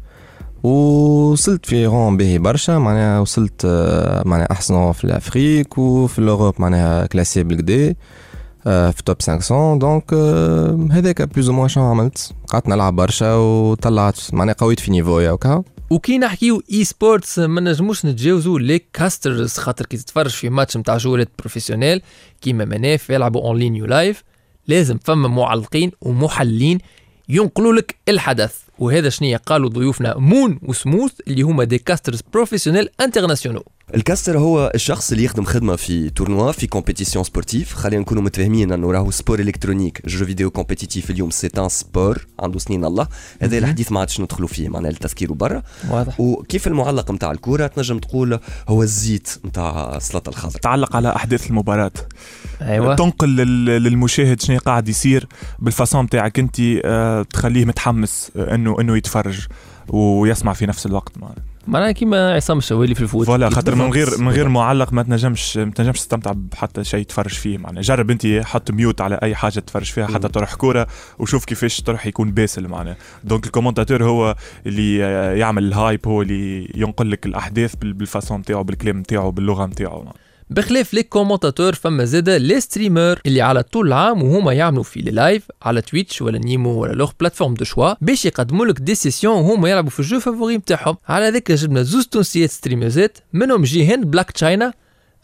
وصلت 0.62 1.66
في 1.66 1.86
غون 1.86 2.16
باهي 2.16 2.38
برشا 2.38 2.72
معناها 2.72 3.20
وصلت 3.20 3.62
آه، 3.64 4.22
معناها 4.26 4.52
أحسن 4.52 4.92
في 4.92 5.04
ال 5.04 5.13
Afrique 5.13 5.78
وفي 5.78 6.18
ال 6.18 6.23
Europe 6.23 6.54
معناها 6.58 7.06
classé 7.06 7.42
بالكدا 7.42 7.94
آه، 8.66 8.90
في 8.90 9.02
top 9.02 9.22
500 9.22 9.78
donc 9.78 10.14
هذاك 10.92 11.22
plus 11.22 11.50
ou 11.50 11.55
moins 11.55 11.68
شنو 11.68 11.84
عملت؟ 11.84 12.32
قعدت 12.48 12.68
نلعب 12.68 12.96
برشا 12.96 13.34
وطلعت 13.34 14.18
معناها 14.32 14.54
قويت 14.58 14.80
في 14.80 14.90
niveau 14.90 15.24
يا 15.24 15.30
وكا. 15.30 15.62
وكي 15.90 16.18
نحكيو 16.18 16.62
e-sports 16.72 17.38
ما 17.38 17.60
نجموش 17.60 18.06
نتجاوزوا 18.06 18.58
les 18.58 18.78
casters 18.92 19.56
خاطر 19.58 19.86
كي 19.86 19.96
تتفرج 19.96 20.30
في 20.30 20.48
ماتش 20.48 20.76
نتاع 20.76 20.96
joueurs 20.96 21.28
professionnels 21.38 22.02
كيما 22.40 22.64
مناف 22.64 23.10
يلعبوا 23.10 23.42
en 23.42 23.58
ligne 23.58 23.76
ou 23.76 23.86
live 23.86 24.22
لازم 24.66 24.98
فما 25.04 25.28
معلقين 25.28 25.90
ومحللين 26.00 26.78
ينقلوا 27.28 27.72
لك 27.72 27.96
الحدث. 28.08 28.54
وهذا 28.78 29.08
شنية 29.08 29.36
قالوا 29.36 29.68
ضيوفنا 29.68 30.18
مون 30.18 30.58
وسموث 30.62 31.12
اللي 31.28 31.42
هما 31.42 31.64
des 31.64 31.78
casters 31.78 32.20
professionnels 32.32 32.88
internationaux 33.00 33.62
ال 33.94 34.00
caster 34.00 34.38
هو 34.38 34.72
الشخص 34.74 35.12
اللي 35.12 35.24
يخدم 35.24 35.44
خدمة 35.44 35.76
في 35.76 36.10
tournoi 36.10 36.52
في 36.52 36.66
compétition 36.66 37.24
sportive 37.24 37.74
خلينا 37.74 38.02
نكونوا 38.02 38.22
متفاهمين 38.22 38.72
أنه 38.72 38.90
راهو 38.92 39.10
sport 39.10 39.40
électronique 39.40 40.06
jeu 40.06 40.26
vidéo 40.26 40.50
compétitif 40.50 41.10
اليوم 41.10 41.30
c'est 41.30 41.50
un 41.58 41.68
sport 41.68 42.26
عنده 42.40 42.58
سنين 42.58 42.84
الله. 42.84 43.08
هذا. 43.42 43.58
الحديث 43.58 43.92
ما 43.92 44.00
عادش 44.00 44.20
ندخلوا 44.20 44.48
فيه 44.48 44.68
معناها 44.68 44.90
التفكير 44.90 45.32
برا 45.32 45.62
واضح. 45.90 46.20
وكيف 46.20 46.66
المعلق 46.66 47.10
نتاع 47.10 47.30
الكوره 47.30 47.66
تنجم 47.66 47.98
تقول 47.98 48.38
هو 48.68 48.82
الزيت 48.82 49.28
نتاع 49.44 49.96
السلطة 49.96 50.30
الخضراء. 50.30 50.60
تعلق 50.60 50.96
على 50.96 51.16
أحداث 51.16 51.46
المباراة. 51.50 51.92
أيوه. 52.62 52.94
تنقل 52.94 53.28
لل- 53.36 53.82
للمشاهد 53.82 54.40
شنو 54.40 54.58
قاعد 54.58 54.88
يصير 54.88 55.26
بال 55.58 55.71
façon 55.71 56.04
نتاعك 56.04 56.38
أنت 56.38 56.56
آه، 56.84 57.22
تخليه 57.22 57.64
متحمس 57.64 58.30
آه، 58.36 58.54
إنه 58.54 58.76
إنه 58.80 58.96
يتفرج 58.96 59.46
ويسمع 59.88 60.52
في 60.52 60.66
نفس 60.66 60.86
الوقت 60.86 61.18
معنا. 61.18 61.34
معناها 61.68 61.92
كيما 61.92 62.34
عصام 62.34 62.58
الشوالي 62.58 62.94
في 62.94 63.00
ال 63.00 63.04
foot. 63.04 63.26
voilà 63.26 63.50
خاطر 63.50 63.74
من 63.74 63.90
غير 63.92 64.18
من 64.18 64.28
غير 64.28 64.48
معلق 64.48 64.92
ما 64.92 65.02
تنجمش 65.02 65.56
ما 65.56 65.70
تنجمش 65.70 65.98
تستمتع 66.00 66.32
بحتى 66.36 66.84
شيء 66.84 67.04
تفرج 67.04 67.30
فيه 67.30 67.58
معنا 67.58 67.80
جرب 67.80 68.10
أنت 68.10 68.26
حط 68.44 68.70
mute 68.70 69.00
على 69.00 69.18
أي 69.22 69.34
حاجة 69.34 69.60
تفرج 69.60 69.84
فيها 69.84 70.06
حتى 70.06 70.28
تروح 70.28 70.54
كورة 70.54 70.86
وشوف 71.18 71.44
كيفاش 71.44 71.80
تروح 71.80 72.06
يكون 72.06 72.30
باسل 72.30 72.68
معنا 72.68 72.96
donc 73.24 73.46
ال 73.46 73.51
commentateur 73.51 74.04
هو 74.04 74.36
اللي 74.66 74.98
يعمل 75.38 75.64
ال 75.64 75.71
hype 75.71 76.00
هو 76.06 76.22
اللي 76.22 76.72
ينقل 76.74 77.10
لك 77.10 77.26
الأحداث 77.26 77.74
بال- 77.74 77.92
بال 77.92 78.06
façon 78.06 78.40
نتاعو 78.40 78.62
بالكلام 78.64 78.98
نتاعو 78.98 79.30
باللغة 79.30 79.66
نتاعو 79.66 80.04
بخلاف 80.50 80.94
les 80.94 81.02
commentateurs 81.02 81.74
فما 81.74 82.04
زادا 82.04 82.38
les 82.38 82.60
streamers 82.60 83.20
اللي 83.26 83.42
على 83.42 83.62
طول 83.62 83.86
العام 83.86 84.22
وهما 84.22 84.52
يعملوا 84.52 84.82
في 84.82 85.00
les 85.00 85.10
lives 85.10 85.42
على 85.62 85.80
Twitch 85.82 86.22
ولا 86.22 86.38
Nimo 86.38 86.70
ولا 86.82 86.92
leur 86.92 87.10
plateforme 87.20 87.54
de 87.54 87.64
choix 87.64 87.94
باش 88.00 88.24
يقدموا 88.24 88.66
لك 88.66 88.80
des 88.80 88.94
sessions 88.94 89.34
وهما 89.36 89.70
يلعبوا 89.70 89.90
في 89.90 90.00
ال 90.00 90.05
jeu 90.05 90.20
favori 90.20 90.56
نتاعهم 90.56 90.96
على 91.08 91.28
ذاك 91.28 91.52
جبنا 91.52 91.82
زوز 91.82 92.06
تونسيات 92.06 92.50
streamers 92.50 93.11
ات 93.11 93.18
منهم 93.32 93.62
جيهان 93.62 94.04
Black 94.04 94.30
China 94.30 94.72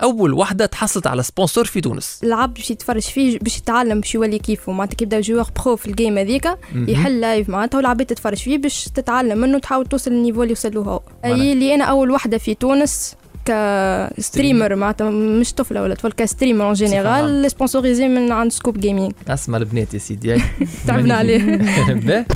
أول 0.02 0.34
وحدة 0.34 0.66
تحصلت 0.66 1.06
على 1.06 1.22
sponsor 1.22 1.64
في 1.64 1.80
تونس. 1.80 2.20
العبد 2.24 2.54
باش 2.54 2.70
يتفرج 2.70 3.02
فيه 3.02 3.38
باش 3.38 3.58
يتعلم 3.58 4.00
باش 4.00 4.14
يولي 4.14 4.38
كيفه. 4.38 4.72
معناتها 4.72 4.96
كي 4.96 5.04
يبدا 5.04 5.20
joueur 5.20 5.50
pro 5.64 5.76
في 5.76 5.86
ال 5.86 5.93
game 5.93 6.18
هذيك. 6.18 6.48
يحل 6.74 7.20
live 7.20 7.48
معناتها 7.48 7.78
والعباد 7.78 8.06
تتفرج 8.06 8.36
فيه 8.36 8.58
باش 8.58 8.84
تتعلم 8.84 9.38
منه 9.38 9.58
تحاول 9.58 9.86
توصل 9.86 10.10
لل 10.10 10.18
niveau 10.18 10.42
اللي 10.42 10.52
وصل 10.52 10.74
له 10.74 10.80
هو. 10.80 11.00
أي 11.24 11.52
اللي 11.52 11.74
أنا 11.74 11.84
أول 11.84 12.10
وحدة 12.10 12.38
في 12.38 12.54
تونس 12.54 13.14
ك 13.44 13.59
streamer 13.59 14.74
معناتها 14.74 15.10
مش 15.10 15.52
طفلة 15.52 15.82
ولا 15.82 15.94
طفل 15.94 16.12
ك 16.12 16.18
streamer 16.18 16.64
en 16.66 16.72
général 16.72 17.50
sponsorisée 17.50 18.08
من 18.08 18.32
عند 18.32 18.52
Scoop 18.52 18.80
Gaming 18.80 19.12
أسمع 19.28 19.58
البنات 19.58 19.94
يا 19.94 19.98
سيدي 19.98 20.42
تعبنا 20.86 21.14
عليه. 21.14 21.58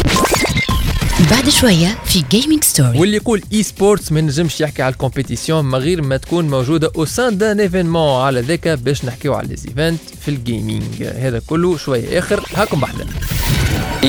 بعد 1.31 1.49
شوية 1.49 1.99
في 2.05 2.25
جيمنج 2.31 2.65
ستوري 2.65 2.99
واللي 2.99 3.17
يقول 3.17 3.43
e-sports 3.53 4.13
ما 4.13 4.21
نجمش 4.21 4.61
يحكي 4.61 4.83
على 4.83 4.93
ال 4.93 4.99
compétition 4.99 5.65
من 5.65 5.75
غير 5.75 6.03
ما 6.03 6.17
تكون 6.17 6.49
موجودة 6.49 6.91
au 6.97 7.05
sein 7.05 7.39
d'un 7.39 7.61
événement 7.61 8.23
على 8.23 8.41
ذاك 8.41 8.69
باش 8.69 9.05
نحكيو 9.05 9.35
على 9.35 9.49
les 9.49 9.55
events 9.69 10.01
في 10.21 10.29
ال 10.29 10.39
gaming 10.39 11.03
هذا 11.03 11.43
كله 11.47 11.77
شوية 11.77 12.19
آخر. 12.19 12.45
هاكم 12.55 12.81
بحذا 12.81 13.07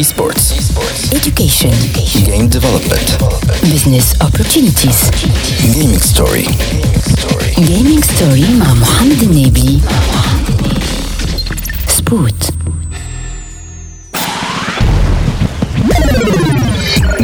Esports. 0.01 0.45
education 1.19 1.73
Game 2.27 2.49
development. 2.49 3.07
business 3.73 4.07
opportunities 4.27 5.01
Gaming 5.75 6.01
story. 6.13 6.47
جيمنج 7.59 8.05
ستوري 8.05 8.47
مع 8.59 8.75
محمد 8.75 9.23
النبي 9.23 9.81
سبوت 11.89 12.45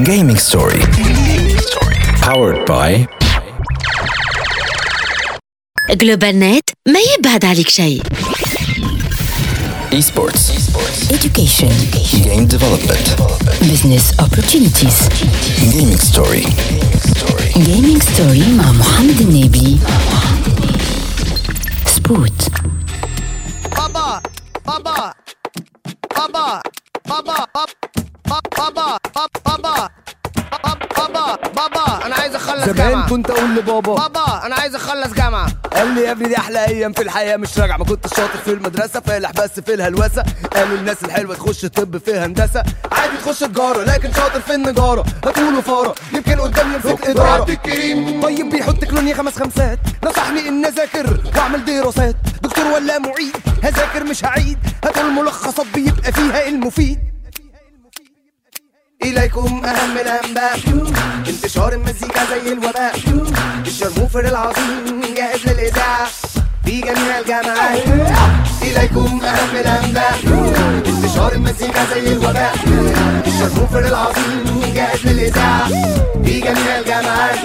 Gaming 0.09 0.39
story. 0.39 0.83
Powered 2.23 2.67
by 2.67 3.07
جلوبال 5.91 6.39
نت 6.39 6.71
ما 6.89 6.99
يبعد 7.19 7.45
عليك 7.45 7.69
شيء 7.69 8.03
Esports. 9.93 10.45
education 11.11 11.73
Game 12.25 12.47
development. 12.47 13.07
business 13.61 14.05
opportunities 14.19 14.99
Gaming 15.73 16.01
story. 16.11 16.47
جيمنج 17.57 18.03
ستوري 18.03 18.45
مع 18.57 18.73
محمد 18.73 19.21
النبي 19.21 19.79
سبوت 21.87 22.49
بابا 23.77 24.23
بابا 24.67 25.13
بابا 26.17 26.63
بابا 27.09 27.45
بابا 27.55 27.79
بابا 28.29 28.99
بابا 29.47 29.89
بابا 31.56 32.06
أنا 32.06 32.16
عايز 32.16 32.36
أخلص 32.36 32.64
زمان 32.64 32.76
جامعة. 32.76 33.10
كنت 33.10 33.30
أقول 33.30 33.56
لبابا. 33.56 33.96
بابا 33.96 34.46
أنا 34.46 34.56
عايز 34.56 34.76
أخلص 34.76 35.14
جامعة. 35.14 35.48
قال 35.74 35.96
لي 35.96 36.02
يا 36.02 36.12
ابني 36.12 36.28
دي 36.28 36.38
أحلى 36.38 36.66
أيام 36.68 36.94
في 36.94 37.02
الحياة 37.04 37.38
مش 37.38 37.60
راجع 37.60 37.78
ما 37.78 37.86
كنت 37.86 38.08
شاطر 38.08 38.38
في 38.46 38.52
المدرسة 38.52 39.00
فالح 39.00 39.32
بس 39.32 39.60
في 39.60 39.74
الهلوسة. 39.74 40.24
قالوا 40.54 40.78
الناس 40.78 41.04
الحلوة 41.04 41.36
تخش 41.36 41.66
طب 41.66 41.98
في 41.98 42.18
هندسة. 42.18 42.64
عادي 42.92 43.18
تخش 43.26 43.40
تجارة 43.40 43.84
لكن 43.84 44.14
شاطر 44.14 44.42
في 44.42 44.54
النجارة. 44.56 45.06
هتقولوا 45.26 45.62
فارة 45.62 45.96
يمكن 46.14 46.40
قدام 46.40 46.74
يمسك 46.74 47.08
إدارة. 47.08 47.50
الكريم. 47.50 48.22
طيب 48.22 48.50
بيحط 48.50 48.86
كلوني 48.86 49.14
خمس 49.14 49.40
خمسات. 49.40 49.80
نصحني 50.04 50.48
ان 50.48 50.66
أذاكر 50.66 51.20
وأعمل 51.36 51.66
دراسات. 51.66 52.16
دكتور 52.42 52.66
ولا 52.68 53.00
معيد 53.00 53.36
هذاكر 53.64 54.04
مش 54.04 54.26
هعيد. 54.26 54.58
هاتوا 54.86 55.02
الملخصات 55.04 55.66
بيبقى 55.76 56.12
فيها 56.12 56.48
المفيد. 56.48 57.00
إليكم 59.04 59.62
أهم 59.66 59.98
الأنباء. 59.98 60.60
انتشار 61.30 61.74
المزيكا 61.74 62.26
زي 62.26 62.54
الوباء. 62.54 62.96
الشرموفر 63.68 64.20
العظيم 64.20 65.02
جاهز 65.18 65.48
للإذاعة. 65.48 66.08
في 66.66 66.82
جميع 66.82 67.20
الجامعات. 67.20 67.84
إليكم 68.62 69.22
أهم 69.24 69.56
الأنباء. 69.56 70.20
انتشار 70.88 71.32
المزيكا 71.34 71.86
زي 71.94 72.14
الوباء. 72.14 72.56
الشرموفر 73.28 73.80
العظيم 73.80 74.74
جاهز 74.76 75.08
للإذاعة. 75.08 75.68
في 76.24 76.40
جميع 76.40 76.80
الجامعات. 76.80 77.40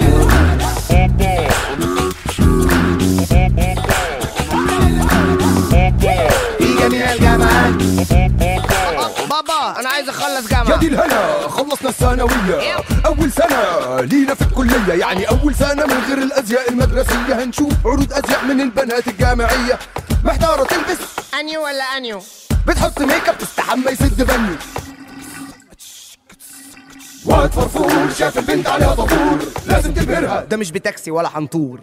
بابا 8.11 8.38
أنا 9.79 9.89
عايز 9.89 10.09
أخلص 10.09 10.49
جامعة. 10.49 10.71
يا 10.71 10.77
دي 10.77 10.89
الهنا 10.89 11.49
خلصنا 11.49 11.89
الثانوية. 11.89 12.77
أول 13.07 13.33
سنة 13.33 14.01
لينا 14.01 14.35
في 14.35 14.43
الكلية. 14.43 14.95
يعني 14.95 15.29
أول 15.29 15.55
سنة 15.55 15.87
من 15.87 16.05
غير 16.09 16.19
الأزياء 16.19 16.71
المدرسية. 16.71 17.45
هنشوف 17.45 17.73
عروض 17.85 18.13
أزياء 18.13 18.45
من 18.45 18.61
البنات 18.61 19.09
الجامعية. 19.09 19.79
محتارة 20.25 20.65
تلبس. 20.65 20.99
أنيو 21.41 21.65
ولا 21.65 21.85
أنيو؟ 21.85 22.23
بتحط 22.67 23.01
ميك 23.01 23.29
أب 23.29 23.39
تستحمى 23.39 23.91
يسد 23.93 24.23
بني 24.23 24.57
واد 27.25 27.53
فرفور 27.53 28.11
شاف 28.19 28.39
البنت 28.39 28.69
عليها 28.69 28.95
طابور. 28.95 29.39
لازم 29.67 29.95
تبهرها. 29.95 30.45
ده 30.45 30.57
مش 30.57 30.71
بتاكسي 30.71 31.11
ولا 31.11 31.29
حنطور. 31.29 31.81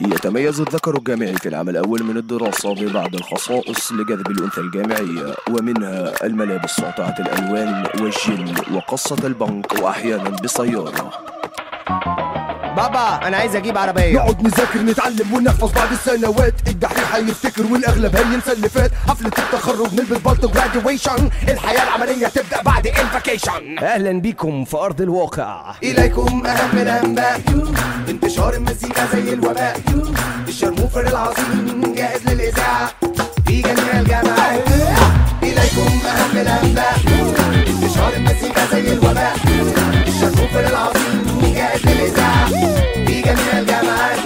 يتميز 0.00 0.60
الذكر 0.60 0.96
الجامعي 0.96 1.34
في 1.34 1.48
العام 1.48 1.68
الأول 1.68 2.02
من 2.02 2.16
الدراسة 2.16 2.74
ببعض 2.74 3.14
الخصائص 3.14 3.92
لجذب 3.92 4.30
الأنثى 4.30 4.60
الجامعية 4.60 5.34
ومنها 5.50 6.26
الملابس 6.26 6.70
ساطعة 6.70 7.14
الألوان 7.20 7.86
والجل 8.00 8.54
وقصة 8.74 9.26
البنك 9.26 9.72
وأحيانا 9.82 10.30
بسيارة. 10.30 11.25
بابا 12.76 13.26
أنا 13.28 13.36
عايز 13.36 13.56
أجيب 13.56 13.78
عربية. 13.78 14.12
نقعد 14.12 14.42
نذاكر 14.42 14.78
نتعلم 14.78 15.34
ونحفظ 15.34 15.72
بعد 15.72 15.92
السنوات. 15.92 16.54
الدحيح 16.66 17.14
هيفتكر 17.14 17.66
والاغلب 17.72 18.16
هينسى 18.16 18.52
اللي 18.52 18.68
فات 18.68 18.90
حفلة 19.08 19.32
التخرج 19.38 19.94
نلبس 19.94 20.18
بالطو 20.18 20.48
graduation 20.48 21.30
الحياة 21.48 21.82
العملية 21.82 22.26
تبدأ 22.26 22.62
بعد 22.62 22.86
ال 22.86 22.96
vacation 22.96 23.78
أهلا 23.78 24.20
بيكم 24.20 24.64
في 24.64 24.76
أرض 24.76 25.00
الواقع. 25.00 25.74
إليكم 25.82 26.46
أهم 26.46 26.78
الأنباء. 26.78 27.40
انتشار 28.08 28.54
المزيكا 28.54 29.06
زي 29.12 29.32
الوباء. 29.32 29.80
الشرموفر 30.48 31.06
العظيم 31.06 31.94
جاهز 31.96 32.28
للإذاعة. 32.28 32.90
في 33.46 33.62
جميع 33.62 34.00
الجامعات. 34.00 34.68
إليكم 35.42 36.06
أهم 36.06 36.36
الأنباء. 36.36 36.96
انتشار 37.66 38.12
المزيكا 38.16 38.66
زي 38.72 38.92
الوباء. 38.92 39.36
الشرموفر 40.06 40.60
العظيم. 40.60 41.05
جميع 41.76 43.58
الجامعات 43.58 44.16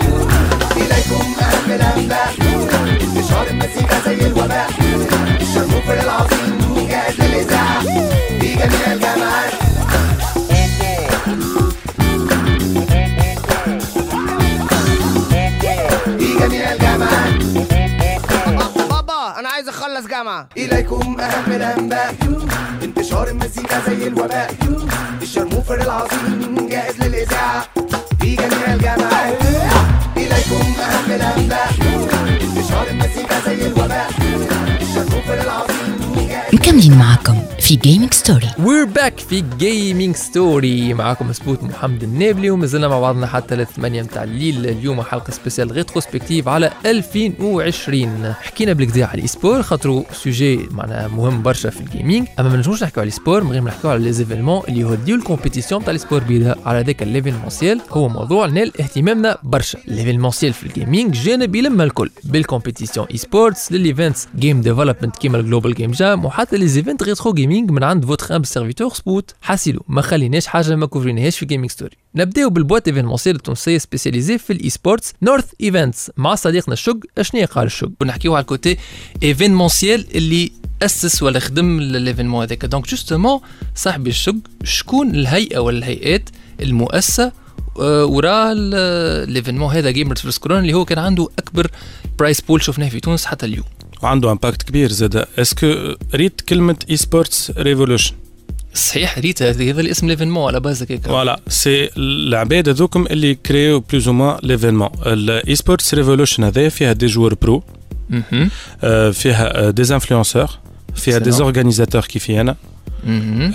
أخلص 19.69 20.07
جامعة. 20.07 20.49
إليكم 20.57 21.21
أهم 21.21 21.53
الأنباء. 21.53 22.15
انتشار 22.83 23.29
المزيكا 23.29 23.81
زي 23.87 24.07
الوباء. 24.07 24.55
الشرموفر 25.23 25.81
العظيم. 25.81 26.60
جاهز 27.31 27.63
للإذاعة 27.63 27.65
في 28.21 28.37
جميع 28.37 28.75
الجامعات 28.75 29.39
إليكم 30.17 30.81
أهم 30.81 31.11
الأنباء 31.11 31.71
انتشار 32.43 32.87
المزيكا 32.91 33.41
زي 33.47 33.67
الوباء 33.67 34.11
الشرموفر 34.81 35.35
العظيم 35.43 36.29
جاهز 36.29 36.55
مكملين 36.55 36.99
معكم 36.99 37.40
في 37.71 37.77
Gaming 37.77 38.15
Story 38.15 38.49
We're 38.59 38.85
back 38.85 39.19
في 39.19 39.45
Gaming 39.59 40.17
Story 40.17 40.95
معاكم 40.95 41.33
Spot 41.33 41.63
محمد 41.63 42.03
النابلي 42.03 42.51
ومازلنا 42.51 42.89
مع 42.89 43.01
بعضنا 43.01 43.27
حتى 43.27 43.57
للثمانية 43.57 44.03
متاع 44.03 44.25
الليل. 44.25 44.67
اليوم 44.67 45.03
حلقة 45.03 45.31
spéciale 45.31 45.71
rétrospective 45.71 46.49
على 46.49 46.73
2020 46.87 48.33
حكينا 48.41 48.73
بالكدا 48.73 49.05
على 49.05 49.15
ال 49.15 49.27
e-sport 49.27 49.63
خاطرو 49.63 50.05
sujet 50.13 50.69
معناها 50.71 51.09
مهم 51.09 51.43
برشا 51.43 51.71
في 51.71 51.81
ال 51.81 51.88
gaming 51.88 52.27
أما 52.41 52.49
ما 52.49 52.57
نجموش 52.57 52.83
نحكيو 52.83 53.01
على 53.01 53.09
ال 53.09 53.17
e-sport 53.19 53.45
من 53.45 53.53
غير 53.53 53.61
ما 53.61 53.71
نحكيو 53.71 53.91
على 53.91 54.05
les 54.05 54.13
événements 54.13 54.63
اللي 54.69 54.81
يهديو 54.81 55.17
ال 55.17 55.23
compétition 55.23 55.85
تاع 55.85 55.91
ال 55.91 55.99
e-sport 56.07 56.21
بيدها 56.21 56.57
على 56.67 56.81
ذاك 56.81 57.03
ال 57.03 57.08
l'événementiel 57.08 57.81
هو 57.91 58.09
موضوع 58.09 58.47
نال 58.47 58.81
اهتمامنا 58.81 59.39
برشا. 59.43 59.79
ال 59.89 59.93
l'événementiel 59.93 60.53
في 60.53 60.67
ال 60.67 60.74
gaming 60.74 61.15
جانب 61.15 61.55
يلم 61.55 61.81
الكل. 61.81 62.11
بال 62.25 62.38
compétition 62.38 63.07
e-sports 63.07 63.17
لل 63.17 63.73
events 63.73 64.29
game 64.39 64.61
development 64.61 65.17
كيما 65.17 65.39
ال 65.39 65.44
Global 65.44 65.75
Game 65.75 65.91
Jam 65.91 66.25
وحتى 66.25 66.57
les 66.57 66.69
events 66.69 67.03
rétro 67.03 67.33
gaming 67.33 67.60
من 67.67 67.85
عند 67.85 68.05
votre 68.05 68.37
humble 68.37 68.47
serviteur 68.47 68.95
Spot 68.95 69.35
حاسيلو. 69.43 69.85
ما 69.89 70.03
خليناش 70.03 70.47
حاجة 70.47 70.77
ما 70.77 70.87
كوفريناهاش 70.87 71.39
في 71.39 71.47
Gaming 71.47 71.71
Story 71.71 71.97
نبدأو 72.15 72.51
بال 72.51 72.62
boîte 72.62 72.89
événementielle 72.89 73.37
التونسيه 73.37 73.79
spécialisée 73.79 74.39
في 74.39 74.53
ال 74.53 74.71
e-sports 74.71 75.15
North 75.23 75.45
Events 75.61 76.11
مع 76.17 76.35
صديقنا 76.35 76.73
الشق 76.73 76.99
أشنو 77.19 77.47
قال 77.47 77.67
الشق 77.67 77.91
ونحكيو 78.01 78.35
على 78.35 78.43
ال 78.43 78.50
côté 78.50 78.77
événementiel 79.23 80.07
اللي 80.17 80.53
أسس 80.83 81.23
ولا 81.23 81.39
خدم 81.39 81.81
l'événement 81.81 82.43
هذاك. 82.43 82.65
donc 82.65 82.89
justement 82.89 83.41
صاحبي 83.75 84.11
الشق 84.11 84.37
شكون 84.65 85.15
الهيئة 85.15 85.59
ولا 85.59 85.79
الهيئات 85.79 86.29
المؤسسة 86.61 87.33
آه، 87.81 88.05
وراء 88.05 88.55
l'événement 89.25 89.75
هذا 89.75 89.91
Gamers 89.91 90.21
versus 90.21 90.39
Corona 90.39 90.61
اللي 90.61 90.75
هو 90.75 90.85
كان 90.85 90.99
عنده 90.99 91.29
أكبر 91.39 91.71
prize 92.19 92.41
pool 92.41 92.63
شفناه 92.63 92.89
في 92.89 93.01
تونس 93.01 93.25
حتى 93.25 93.47
اليوم. 93.47 93.67
وعنده 94.03 94.33
impact 94.33 94.63
كبير 94.63 94.93
زاد. 94.93 95.27
est-ce 95.39 95.76
que 95.76 95.95
ريت 96.15 96.41
كلمة 96.41 96.77
Esports 96.91 97.51
Revolution 97.51 98.15
صحيح 98.75 99.19
ريت 99.19 99.43
هذا 99.43 99.81
الاسم 99.81 100.09
l'événement 100.09 100.47
على 100.47 100.61
base 100.61 100.83
هكاك. 100.83 101.07
voilà 101.07 101.41
c'est 101.49 101.91
العباد 101.97 102.69
هذوكم 102.69 103.07
اللي 103.07 103.35
كريو 103.35 103.81
plus 103.81 104.09
ou 104.09 104.15
moins 104.15 104.39
l'événement 104.43 104.89
ال 105.07 105.55
Esports 105.57 105.95
Revolution 105.95 106.45
هذايا 106.45 106.69
فيها 106.69 106.93
des 106.93 107.07
joueurs 107.07 107.35
pro. 107.35 107.63
آه، 108.83 109.11
فيها 109.11 109.71
des 109.71 109.95
influenceurs 109.95 110.49
فيها 110.95 111.19
des. 111.19 111.31
organisateurs 111.31 112.01
كيفي 112.01 112.41
أنا. 112.41 112.57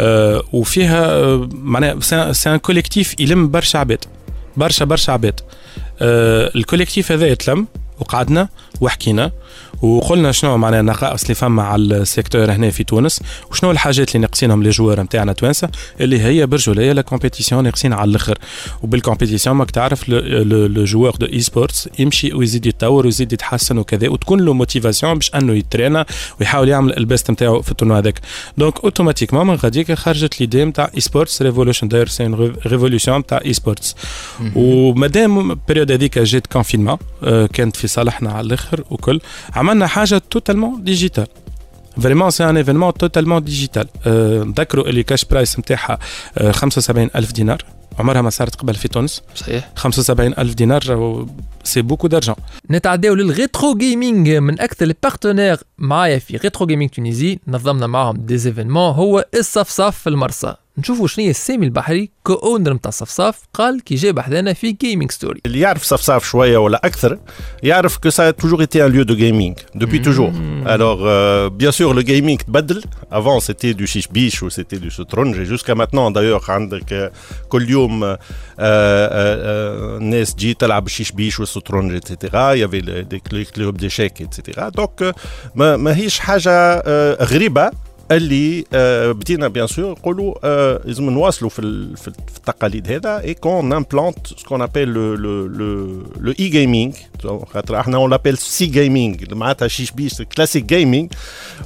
آه، 0.01 0.43
وفيها 0.53 1.05
آه، 1.05 1.49
معناها 1.53 2.31
c'est 2.31 2.53
un 2.53 2.57
collectif 2.57 3.19
يلم 3.19 3.51
برشا 3.51 3.79
عباد. 3.79 4.05
برشا 4.57 4.85
برشا 4.85 5.13
عباد. 5.13 5.39
آه، 6.01 6.51
ال 6.55 6.61
collectif 6.61 7.11
هذا 7.11 7.27
يتلم 7.27 7.67
وقعدنا 7.99 8.49
وحكينا. 8.81 9.31
وقلنا 9.85 10.31
شنو 10.31 10.57
معناها 10.57 10.79
النقائص 10.79 11.21
اللي 11.21 11.35
فما 11.35 11.63
على 11.63 11.83
ال 11.83 11.92
secteur 11.92 12.51
هنا 12.51 12.69
في 12.69 12.83
تونس. 12.83 13.19
وشنو 13.51 13.71
الحاجات 13.71 14.09
اللي 14.09 14.19
ناقصينهم 14.19 14.63
les 14.63 14.69
joueurs 14.69 15.01
نتاعنا 15.01 15.33
توانسة؟ 15.33 15.69
اللي 16.01 16.21
هي 16.21 16.45
برجوليه 16.45 16.91
la 16.91 17.01
compétition 17.01 17.63
ناقصين 17.63 17.93
على 17.93 18.09
الأخر. 18.09 18.37
وبال 18.83 18.99
compétition 18.99 19.55
ماك 19.55 19.71
تعرف 19.71 20.09
le 20.09 20.83
joueur 20.83 21.15
d'e-sports 21.15 21.89
يمشي 21.99 22.33
ويزيد 22.33 22.65
يتطور 22.65 23.05
ويزيد 23.05 23.33
يتحسن 23.33 23.77
وكذا 23.77 24.09
وتكون 24.09 24.39
له 24.41 24.53
motivation 24.53 25.13
باش 25.13 25.35
أنه 25.35 25.53
يتريني 25.53 26.05
ويحاول 26.39 26.69
يعمل 26.69 26.97
ال 26.97 27.04
best 27.04 27.31
نتاعو 27.31 27.61
في 27.61 27.71
ال 27.71 27.75
tournoi 27.75 27.97
هذاك. 27.97 28.19
donc 28.57 28.83
automatiquement 28.83 29.47
من 29.47 29.55
غاديك 29.55 29.93
خرجت 29.93 30.39
l'idée 30.41 30.65
نتاع 30.65 30.91
e-sports 30.95 31.41
revolution 31.41 31.87
داير 31.87 32.07
c'est 32.07 32.27
revolution 32.67 33.17
نتاع 33.17 33.41
e-sports 33.45 33.95
ومادام 34.55 35.51
ال 35.51 35.56
période 35.56 35.91
هذيك 35.91 36.19
جات 36.19 36.47
confinement 36.47 36.97
كانت 37.53 37.75
في 37.75 37.87
صالحنا 37.87 38.31
على 38.31 38.47
الأخر 38.47 38.83
وكل. 38.89 39.19
عملنا 39.53 39.74
حاجة 39.83 40.21
totalement 40.29 40.83
digital 40.83 41.27
vraiment 42.01 42.29
c'est 42.29 42.49
un 42.49 42.57
événement 42.57 42.93
totalement 42.93 43.43
digital 43.43 43.87
نذكروا 44.47 44.87
اللي 44.87 45.03
cash 45.03 45.25
prize 45.25 45.59
نتاعها 45.59 45.99
75 46.51 47.09
ألف 47.15 47.31
دينار. 47.31 47.65
عمرها 47.99 48.21
ما 48.21 48.29
صارت 48.29 48.55
قبل 48.55 48.73
في 48.75 48.87
تونس. 48.87 49.21
صحيح. 49.35 49.71
75 49.75 50.33
ألف 50.37 50.53
دينار 50.53 51.25
c'est 51.63 51.81
beaucoup 51.81 52.07
d'argent 52.07 52.35
نتعداو 52.71 53.13
لل 53.13 53.31
retro 53.31 53.75
gaming 53.75 54.29
من 54.29 54.61
أكثر 54.61 54.85
ال 54.85 54.91
partenaires 54.91 55.57
معايا 55.77 56.19
في 56.19 56.37
Retro 56.37 56.65
Gaming 56.67 56.89
Tunisie 56.89 57.39
نظمنا 57.47 57.87
معاهم 57.87 58.17
des 58.17 58.37
événements 58.37 58.93
هو 58.93 59.25
الصفصاف 59.35 59.97
في 59.97 60.09
المرسى. 60.09 60.55
نشوفوا 60.77 61.07
شنو 61.07 61.25
هي 61.25 61.33
سامي 61.33 61.65
البحري 61.65 62.09
owner 62.25 62.73
نتاع 62.73 62.91
صفصاف 62.91 63.39
قال 63.53 63.83
كي 63.83 63.95
جا 63.95 64.11
بحذانا 64.11 64.53
في 64.53 64.71
Gaming 64.71 65.11
Story 65.11 65.41
اللي 65.45 65.59
يعرف 65.59 65.83
صفصاف 65.83 66.25
شوية 66.25 66.57
ولا 66.57 66.81
أكثر 66.83 67.19
يعرف 67.63 67.97
كو 67.97 68.09
سا 68.09 68.31
توجور 68.31 68.61
ايتي 68.61 68.85
ان 68.85 68.91
ليو 68.91 69.03
دو 69.03 69.15
جيمنج 69.15 69.57
دوبي 69.75 69.99
توجور 69.99 70.31
الوغ 70.67 71.47
بيان 71.47 71.71
سور 71.71 71.95
لو 71.95 72.01
جيمنج 72.01 72.41
تبدل 72.41 72.83
افون 73.11 73.39
سيتي 73.39 73.73
دو 73.73 73.85
شيش 73.85 74.07
بيش 74.07 74.43
و 74.43 74.49
سيتي 74.49 74.77
دو 74.77 74.89
سترونج 74.89 75.41
جوسكا 75.41 75.73
ماتنون 75.73 76.13
دايوغ 76.13 76.51
عندك 76.51 77.11
كل 77.49 77.69
يوم 77.69 78.17
الناس 78.59 80.35
تجي 80.35 80.53
تلعب 80.53 80.87
شيش 80.87 81.11
بيش 81.11 81.39
والسترونج 81.39 81.95
اتسيتيرا 81.95 82.53
يافي 82.53 82.81
دي 82.81 83.19
كلوب 83.43 83.77
دي 83.77 83.89
شيك 83.89 84.21
اتسيتيرا 84.21 84.69
دونك 84.69 85.15
ماهيش 85.55 86.19
حاجة 86.19 86.79
غريبه 87.23 87.71
اللي 88.11 88.65
آه، 88.73 89.11
بدينا 89.11 89.47
بيان 89.47 89.67
سور 89.67 89.91
نقولوا 89.91 90.33
آه، 90.43 90.81
لازم 90.85 91.09
نواصلوا 91.09 91.49
في 91.49 91.59
ال- 91.59 91.97
في 91.97 92.11
في 92.33 92.37
التقاليد 92.37 92.91
هذا 92.91 93.19
اي 93.19 93.33
كون 93.33 93.73
امبلانت 93.73 94.27
سكون 94.27 94.61
ابيل 94.61 94.87
لو 94.89 95.13
لو 95.15 95.45
لو 95.47 96.03
لو 96.19 96.33
اي 96.39 96.49
جيمنج 96.49 96.93
خاطر 97.53 97.79
إحنا 97.79 97.97
اون 97.97 98.09
لابيل 98.09 98.37
سي 98.37 98.65
جيمنج 98.65 99.33
معناتها 99.33 99.67
شيش 99.67 99.91
بيش 99.91 100.21
كلاسيك 100.21 100.63
جيمنج 100.63 101.13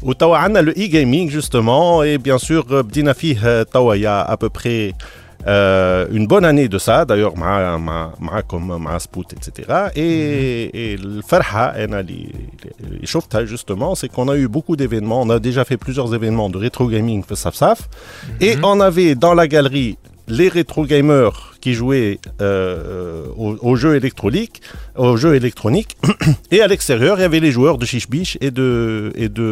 وتوا 0.04 0.38
عندنا 0.38 0.60
لو 0.60 0.72
اي 0.78 0.88
جيمنج 0.88 1.32
جوستومون 1.32 2.06
اي 2.06 2.18
بيان 2.18 2.38
سور 2.38 2.82
بدينا 2.82 3.14
فيه 3.14 3.64
توا 3.64 3.96
يا 3.96 4.34
ابوبري 4.34 4.94
Euh, 5.48 6.08
une 6.12 6.28
bonne 6.28 6.46
année 6.46 6.68
de 6.68 6.78
ça, 6.78 7.06
d'ailleurs, 7.06 7.34
comme 8.48 8.72
Spout, 9.00 9.34
etc. 9.34 9.90
Et, 9.96 10.66
mhm. 10.66 10.80
et 10.80 10.98
le 10.98 11.22
Farha, 11.22 11.74
justement, 13.46 13.96
c'est 13.96 14.10
qu'on 14.10 14.28
a 14.28 14.36
eu 14.36 14.48
beaucoup 14.48 14.76
d'événements. 14.76 15.22
On 15.22 15.30
a 15.30 15.40
déjà 15.40 15.64
fait 15.66 15.78
plusieurs 15.78 16.14
événements 16.14 16.50
de 16.50 16.58
rétro 16.58 16.88
gaming, 16.88 17.24
mhm. 17.24 18.36
et 18.42 18.56
on 18.64 18.80
avait 18.80 19.16
dans 19.16 19.34
la 19.34 19.48
galerie 19.48 19.98
les 20.28 20.48
rétro 20.48 20.86
gamers 20.86 21.56
qui 21.64 21.72
jouaient 21.80 22.16
euh, 22.42 23.26
aux, 23.44 23.54
aux 23.70 23.76
jeux 23.82 23.96
électroniques, 24.02 24.58
aux 25.06 25.18
jeux 25.24 25.36
électroniques, 25.42 25.94
et 26.56 26.60
à 26.66 26.68
l'extérieur 26.72 27.14
il 27.20 27.24
y 27.26 27.30
avait 27.32 27.44
les 27.48 27.54
joueurs 27.58 27.78
de 27.82 27.86
شيش 27.92 28.10
بيش 28.16 28.34
et 28.46 28.52
de 28.60 28.70
et 29.24 29.30
de 29.40 29.50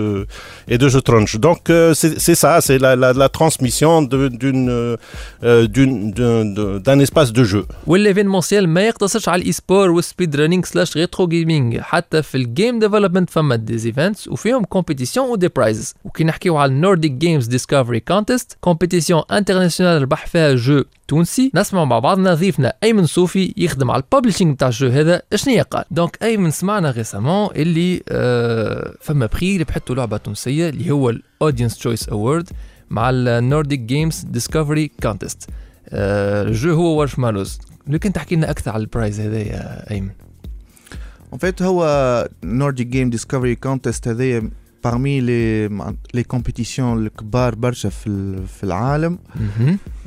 et 0.74 0.78
de 0.84 0.88
سترونج. 0.94 1.34
Donc 1.48 1.62
euh, 1.70 1.94
c'est 2.00 2.14
c'est 2.26 2.38
ça, 2.44 2.52
c'est 2.68 2.80
la, 2.86 2.92
la, 3.04 3.10
la 3.24 3.30
transmission 3.40 3.92
de- 4.12 4.30
d'une 4.42 4.70
euh, 4.70 5.62
d'une 5.76 5.96
d'un- 6.18 6.46
d'un 6.56 6.72
d'un 6.88 7.00
espace 7.06 7.32
de 7.40 7.44
jeu. 7.44 7.66
وال 7.88 7.99
événementiel 7.99 8.70
ما 8.70 8.82
يقتصرش 8.88 9.30
على 9.30 9.42
ال 9.42 9.52
e-sport 9.52 9.90
وال 9.90 10.03
speed 10.03 10.36
running 10.36 10.66
slash 10.66 10.98
retro 10.98 11.28
gaming 11.28 11.80
حتى 11.80 12.22
في 12.24 12.36
ال 12.36 12.45
game 12.45 12.80
development 12.80 13.30
فما 13.30 13.56
des 13.56 13.86
events 13.86 14.28
وفيهم 14.28 14.64
compétitions 14.64 15.30
و 15.30 15.34
des 15.34 15.48
prizes 15.48 15.94
وكي 16.06 16.24
نحكيو 16.24 16.58
على 16.58 16.72
ال 16.72 16.78
Nordic 16.78 17.12
Games 17.12 17.46
Discovery 17.48 18.00
Contest 18.00 18.58
compétition 18.62 19.22
internationale 19.32 20.02
ربح 20.02 20.28
فيها 20.28 20.56
jeu 20.56 20.84
تونسي 21.08 21.52
نسمعوا 21.56 21.86
مع 21.86 21.97
بعضنا 22.00 22.34
ضيفنا 22.34 22.74
أيمن 22.84 23.06
صوفي 23.06 23.54
يخدم 23.58 23.92
على 23.92 24.04
ال 24.04 24.08
publishing 24.08 24.54
نتاع 24.54 24.68
ال 24.68 24.73
jeu 24.73 24.88
هذا 24.88 25.22
شنو 25.36 25.64
قال 25.72 25.84
donc 25.92 26.18
أيمن 26.24 26.52
سمعنا 26.52 26.92
récemment 26.92 27.50
اللي 27.56 28.04
آه 28.10 28.94
فما 29.02 29.26
prix 29.26 29.58
ربحته 29.58 29.96
لعبه 29.96 30.18
تونسيه 30.18 30.70
اللي 30.70 30.92
هو 30.92 31.10
ال 31.10 31.17
audience 31.17 31.78
choice 31.78 32.10
award 32.10 32.50
مع 32.90 33.10
ال 33.10 33.20
Nordic 33.20 33.80
Games 33.80 34.20
Discovery 34.20 34.92
Contest 35.04 35.50
ال 35.94 36.14
jeu 36.14 36.74
هو 36.74 37.00
ورش 37.00 37.20
مالوز. 37.20 37.60
لو 37.88 38.00
كنت 38.00 38.16
تحكي 38.16 38.36
لنا 38.36 38.50
أكثر 38.52 38.72
على 38.72 38.82
ال 38.82 38.88
prize 38.88 39.20
هذا 39.20 39.40
يا 39.40 39.92
أيمن؟ 39.92 40.10
En 41.36 41.43
fait, 41.43 41.62
هو 41.62 42.30
Nordic 42.46 42.86
Game 42.94 43.18
Discovery 43.18 43.56
Contest 43.68 44.08
هذايا 44.08 44.50
parmi 44.82 45.22
les 45.22 45.70
les 46.18 46.24
compétitions 46.36 46.80
الكبار 46.80 47.56
برشا 47.56 47.90
في 47.90 48.38
في 48.48 48.64
العالم 48.64 49.20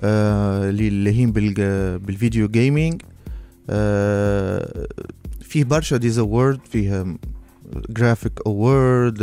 اللي 0.02 1.20
هي 1.20 1.26
بال 1.26 1.54
بال 1.98 2.12
video 2.12 2.48
gaming 2.48 3.02
فيه 5.40 5.64
برشا 5.64 5.96
des 5.96 6.18
awards 6.18 6.60
فيه 6.70 7.16
graphic 7.90 8.32
award 8.46 9.18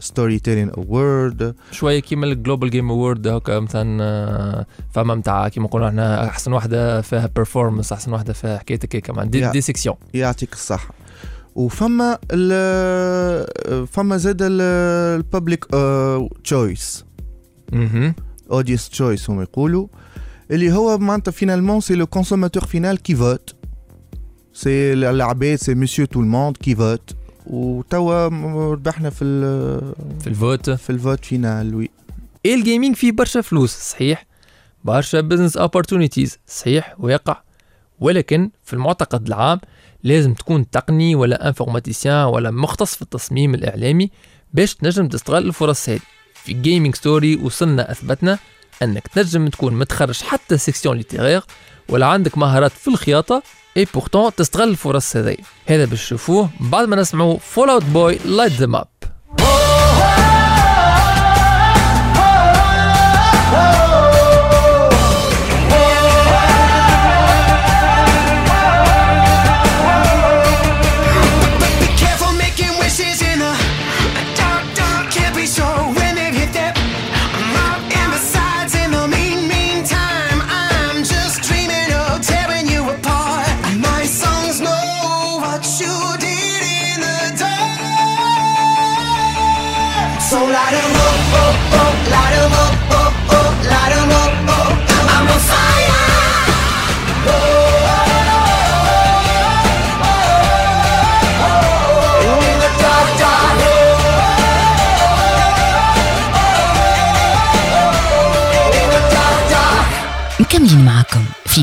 storytelling 0.00 0.70
award 0.70 1.54
شوية 1.70 2.00
كيما 2.00 2.26
ال 2.26 2.32
global 2.32 2.70
game 2.70 2.90
award 2.90 3.26
هكا 3.26 3.60
مثلا 3.60 4.02
آه، 4.02 4.66
فما 4.90 5.14
نتاع 5.14 5.48
كيما 5.48 5.66
نقولوا 5.66 5.88
إحنا 5.88 6.26
أحسن 6.28 6.52
واحدة 6.52 7.00
فيها 7.00 7.30
performance 7.36 7.92
أحسن 7.92 8.12
واحدة 8.12 8.32
فيها 8.32 8.58
حكايتك 8.58 8.96
هيك 8.96 9.06
كمان 9.06 9.30
des, 9.30 9.50
des 9.50 9.60
sections 9.60 9.96
يعطيك 10.14 10.52
الصحة. 10.52 10.94
وفما 11.54 12.18
ال 12.32 13.86
فما 13.86 14.16
زاد 14.16 14.38
ال 14.42 14.59
public 14.59 15.64
choice 16.44 17.04
مهم. 17.72 18.14
audience 18.50 18.88
choice 18.88 19.30
هم 19.30 19.42
يقولوا. 19.42 19.86
اللي 20.50 20.72
هو 20.72 20.98
معناتها 20.98 21.32
finalement 21.32 21.80
c'est 21.80 21.94
le 21.94 22.06
consommateur 22.06 22.64
final 22.64 23.02
qui 23.02 23.14
vote 23.14 23.54
c'est 24.52 24.92
العباد 24.92 25.54
c'est 25.56 25.74
monsieur 25.74 26.06
tout 26.06 26.20
le 26.20 26.30
monde 26.30 26.56
qui 26.56 26.74
vote 26.74 27.16
وتوا 27.46 28.28
ربحنا 28.72 29.10
في 29.10 29.24
ال 29.24 29.94
في 30.20 30.26
ال 30.26 30.33
vote. 30.33 30.70
في 30.70 30.90
ال 30.90 30.97
vote 30.97 31.24
final 31.24 31.74
oui 31.74 31.90
ال 32.46 32.53
gaming 32.53 32.94
فيه 32.94 33.12
برشا 33.12 33.40
فلوس 33.40 33.70
صحيح. 33.70 34.26
برشا 34.84 35.20
business 35.20 35.58
opportunities 35.58 36.30
صحيح 36.46 36.94
ويقع 36.98 37.42
ولكن 38.00 38.50
في 38.64 38.72
المعتقد 38.72 39.26
العام 39.26 39.60
لازم 40.04 40.34
تكون 40.34 40.70
تقني 40.70 41.14
ولا 41.14 41.48
informaticien 41.48 42.24
ولا 42.24 42.50
مختص 42.50 42.94
في 42.94 43.02
التصميم 43.02 43.54
الإعلامي 43.54 44.10
باش 44.52 44.74
تنجم 44.74 45.08
تستغل 45.08 45.46
الفرص 45.46 45.88
هذه. 45.88 46.00
في 46.34 46.52
Gaming 46.52 46.94
Story 46.94 47.36
وصلنا 47.36 47.90
أثبتنا 47.90 48.38
أنك 48.82 49.06
تنجم 49.06 49.48
تكون 49.48 49.74
متخرج 49.74 50.22
حتى 50.22 50.58
section 50.58 50.96
littéraire 50.96 51.42
ولا 51.88 52.06
عندك 52.06 52.38
مهارات 52.38 52.72
في 52.72 52.88
الخياطة 52.88 53.42
et 53.76 53.86
pourtant 53.94 54.34
تستغل 54.34 54.68
الفرص 54.68 55.16
هذه. 55.16 55.36
هذا 55.66 55.84
باش 55.84 56.04
تشوفوه. 56.04 56.50
بعد 56.60 56.88
ما 56.88 56.96
نسمعوا 56.96 57.38
Fall 57.38 57.70
Out 57.70 57.84
Boy 57.84 58.18
Light 58.24 58.52
Em 58.52 58.76
Up 58.76 58.88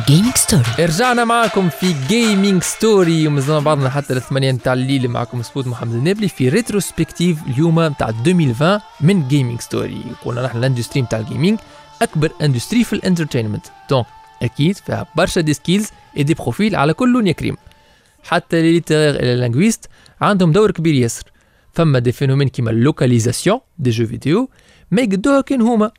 Gaming 0.10 0.36
Story 0.36 0.64
رجعنا 0.80 1.26
معكم 1.26 1.70
في 1.70 1.96
Gaming 2.08 2.64
Story 2.64 3.28
ومازلنا 3.28 3.60
بعضنا 3.60 3.90
حتى 3.90 4.14
الثمانية 4.14 4.52
نتاع 4.52 4.74
الليل. 4.74 5.08
معكم 5.08 5.42
سبوت 5.42 5.68
محمد 5.68 5.94
النابلي 5.94 6.28
في 6.28 6.50
rétrospective 6.50 7.38
اليوم 7.48 7.80
نتاع 7.80 8.10
2020 8.10 8.80
من 9.02 9.28
Gaming 9.28 9.62
Story 9.62 10.04
قلنا 10.26 10.42
نحن 10.46 10.58
ال 10.58 10.63
industry 10.63 11.02
نتاع 11.02 11.20
ال 11.20 11.26
gaming 11.26 11.60
أكبر 12.02 12.32
industry 12.42 12.84
في 12.84 12.94
ال 12.94 12.99
entertainment 12.99 13.66
donc 13.90 14.06
أكيد 14.42 14.78
فيها 14.78 15.06
برشا 15.16 15.42
des 15.42 15.54
skills 15.54 15.90
et 16.18 16.24
des 16.24 16.34
profils 16.34 16.76
على 16.76 16.94
كل 16.94 17.14
لون 17.14 17.28
يا 17.28 17.32
كريم 17.32 17.58
حتى 18.24 18.62
les 18.62 18.84
linguistes 19.36 19.90
عندهم 20.22 20.52
دور 20.52 20.72
كبير 20.72 20.94
ياسر. 20.94 21.24
فما 21.74 22.00
des 22.00 22.12
phénomènes 22.12 22.48
كيما 22.48 22.72
ال 22.72 22.79
localisation 22.79 23.60
des 23.80 23.90
jeux 23.90 24.06
vidéo 24.06 24.50
ما 24.92 25.02
يقدوها 25.02 25.42
كان 25.42 25.62
هما. 25.62 25.92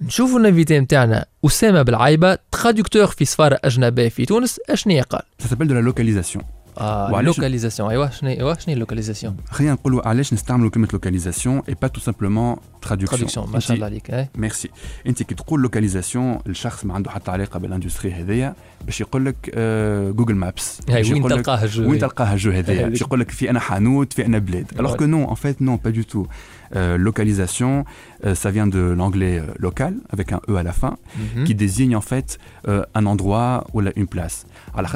نشوفوا 0.00 0.38
ال 0.38 0.44
invité 0.44 0.80
نتاعنا 0.80 1.24
أسامة 1.46 1.82
بالعايبة 1.82 2.38
traducteur 2.52 3.06
في 3.06 3.24
سفاره 3.24 3.58
أجنبية 3.64 4.08
في 4.08 4.26
تونس 4.26 4.60
اشنو 4.70 5.02
قال 5.10 5.22
Ça 5.42 5.48
s'appelle 5.48 5.68
de. 5.68 6.55
آه 6.78 7.12
وعلاش- 7.12 7.36
localisation 7.38 7.90
ايوا 7.90 8.06
شنو 8.10 8.30
ايوا 8.30 8.54
شنو 8.58 8.74
ال 8.74 8.79
localisation 8.79 9.36
خلينا 9.50 9.72
نقولوا 9.72 10.08
علاش 10.08 10.32
نستعملوا 10.32 10.70
كلمه 10.70 10.88
localisation 10.92 11.62
et 11.68 11.76
pas 11.82 11.88
tout 11.88 12.00
simplement 12.00 12.56
traduction 12.82 13.28
Traduction، 13.30 13.52
ما 13.52 13.58
شاء 13.60 13.74
الله 13.74 13.86
عليك، 13.86 14.10
إيه. 14.10 14.30
ميرسي 14.38 14.70
انت 15.06 15.22
كي 15.22 15.34
تقول 15.34 15.62
localisation 15.62 16.38
الشخص 16.46 16.84
ما 16.84 16.94
عنده 16.94 17.10
حتى 17.10 17.30
علاقه 17.30 17.58
بال 17.58 17.69
industry 17.69 18.12
هذيا 18.12 18.54
باش 18.86 19.00
يقول 19.00 19.26
لك 19.26 19.50
آه 19.54 20.10
Google 20.10 20.34
Maps 20.34 20.80
هاي 20.90 20.96
باش 20.96 21.08
وين 21.10 21.16
يقول 21.16 21.30
لك- 21.30 21.36
تلقاه 21.44 21.64
ال 21.64 21.68
jeu 21.68 21.82
وين 21.82 21.90
هذا؟ 21.90 22.00
تلقاه 22.00 22.32
ال 22.32 22.37
jeu 22.37 22.50
هذايا 22.50 22.78
هذيك. 22.80 22.88
باش 22.90 23.00
يقول 23.00 23.20
لك 23.20 23.30
في 23.30 23.50
أنا 23.50 23.60
حانوت 23.60 24.12
في 24.12 24.26
أنا 24.26 24.38
بلاد 24.38 24.66
alors 24.78 24.90
Ouais. 24.92 24.96
que 24.96 25.04
non 25.04 25.30
en 25.30 25.36
fait 25.36 25.60
non 25.64 25.76
pas 25.86 25.92
du 25.98 26.04
tout 26.14 26.26
Euh, 26.66 26.98
localisation 27.08 27.72
euh, 27.84 28.34
ça 28.42 28.48
vient 28.56 28.68
de 28.76 28.82
l'anglais 29.00 29.36
euh, 29.38 29.44
local 29.66 29.92
avec 30.14 30.26
un 30.36 30.40
e 30.50 30.54
à 30.62 30.64
la 30.70 30.74
fin 30.80 30.94
Mhm. 30.96 31.44
qui 31.46 31.54
désigne 31.64 31.94
en 32.02 32.06
fait 32.10 32.28
euh, 32.68 32.98
un 32.98 33.04
endroit 33.12 33.50
ou 33.72 33.76
là, 33.86 33.90
une 34.00 34.08
place 34.14 34.38
على 34.74 34.88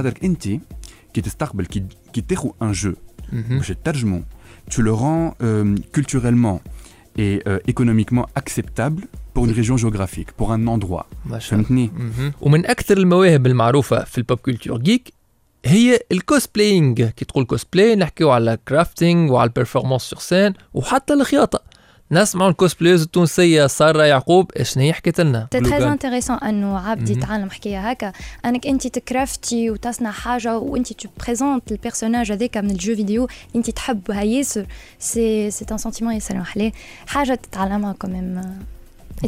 خاطرك 1.10 1.14
انت 1.14 1.14
كي 1.14 1.20
تستقبل 1.20 1.66
كي 1.66 1.84
كي 2.12 2.20
تاخذ 2.20 2.50
un 2.62 2.74
jeu. 2.74 2.94
Mhm. 3.32 3.52
باش 3.52 3.68
تترجمه 3.68 4.22
tu 4.70 4.82
le 4.82 4.92
rends 4.92 5.34
euh, 5.42 5.74
culturellement 5.92 6.60
et 7.18 7.42
euh, 7.46 7.72
économiquement 7.72 8.26
acceptable 8.36 9.02
pour 9.34 9.44
une 9.46 9.52
région 9.52 9.76
géographique 9.76 10.32
pour 10.36 10.52
un 10.52 10.66
endroit. 10.66 11.06
ما 11.26 11.38
شاء 11.38 11.60
الله 11.60 11.68
فهمتني 11.68 11.90
مهم. 11.98 12.32
ومن 12.40 12.66
أكثر 12.66 12.98
المواهب 12.98 13.46
المعروفة 13.46 14.04
في 14.04 14.18
ال 14.18 14.23
pop 14.23 14.38
culture 14.38 14.78
geek 14.78 15.12
هي 15.64 16.00
ال 16.12 16.20
cosplaying 16.20 17.02
كي 17.02 17.24
تقول 17.24 17.44
كوسبلاي 17.44 17.96
نحكيو 17.96 18.30
على 18.30 18.58
crafting 18.68 19.30
وعلى 19.30 19.48
ال 19.48 19.53
performance 19.53 20.02
sur 20.02 20.20
scène 20.20 20.52
وحتى 20.74 21.12
الخياطة. 21.14 21.60
نسمعوا 22.12 22.50
الكوسبلايز 22.50 23.02
التونسية 23.02 23.66
سارة 23.66 24.02
يعقوب 24.02 24.50
شنو 24.62 24.82
هي 24.82 24.92
حكيت 24.92 25.20
لنا؟ 25.20 25.48
تري. 25.50 25.88
انتريسون 25.92 26.36
انه 26.36 26.78
عبد. 26.78 27.08
يتعلم 27.08 27.50
حكاية 27.50 27.90
هكا. 27.90 28.12
أنك 28.44 28.66
أنت 28.66 28.86
تكرافتي 28.86 29.70
وتصنع 29.70 30.10
حاجة 30.10 30.58
وأنت 30.58 30.92
تو 30.92 31.08
بريزونت 31.26 31.72
البيرسوناج 31.72 32.32
هذاك 32.32 32.56
من 32.56 32.70
الجو 32.70 32.96
فيديو 32.96 33.28
أنت 33.56 33.70
تحبها 33.70 34.22
ياسر. 34.22 34.66
سي 34.98 35.50
سي 35.50 35.66
ان 35.72 35.78
سنتيمون 35.78 36.14
ياسر 36.14 36.36
محلاه 36.36 36.72
حاجة 37.06 37.34
تتعلمها 37.34 37.92
كوميم 37.92 38.58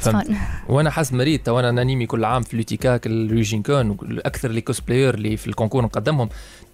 Fun. 0.00 0.34
وأنا 0.68 0.90
حسب 0.90 1.14
مريض 1.14 1.40
تو 1.40 1.58
أنا 1.58 1.70
نانيمي 1.70 2.06
كل 2.06 2.24
عام 2.24 2.42
في 2.42 2.56
لوتيكاك 2.56 3.06
الريجين 3.06 3.62
كون 3.62 3.96
أكثر 4.18 4.50
لي 4.50 4.60
كوسبلاير 4.60 5.14
اللي 5.14 5.36
في 5.36 5.46
الكونكور 5.46 5.82
نقدمهم. 5.84 6.28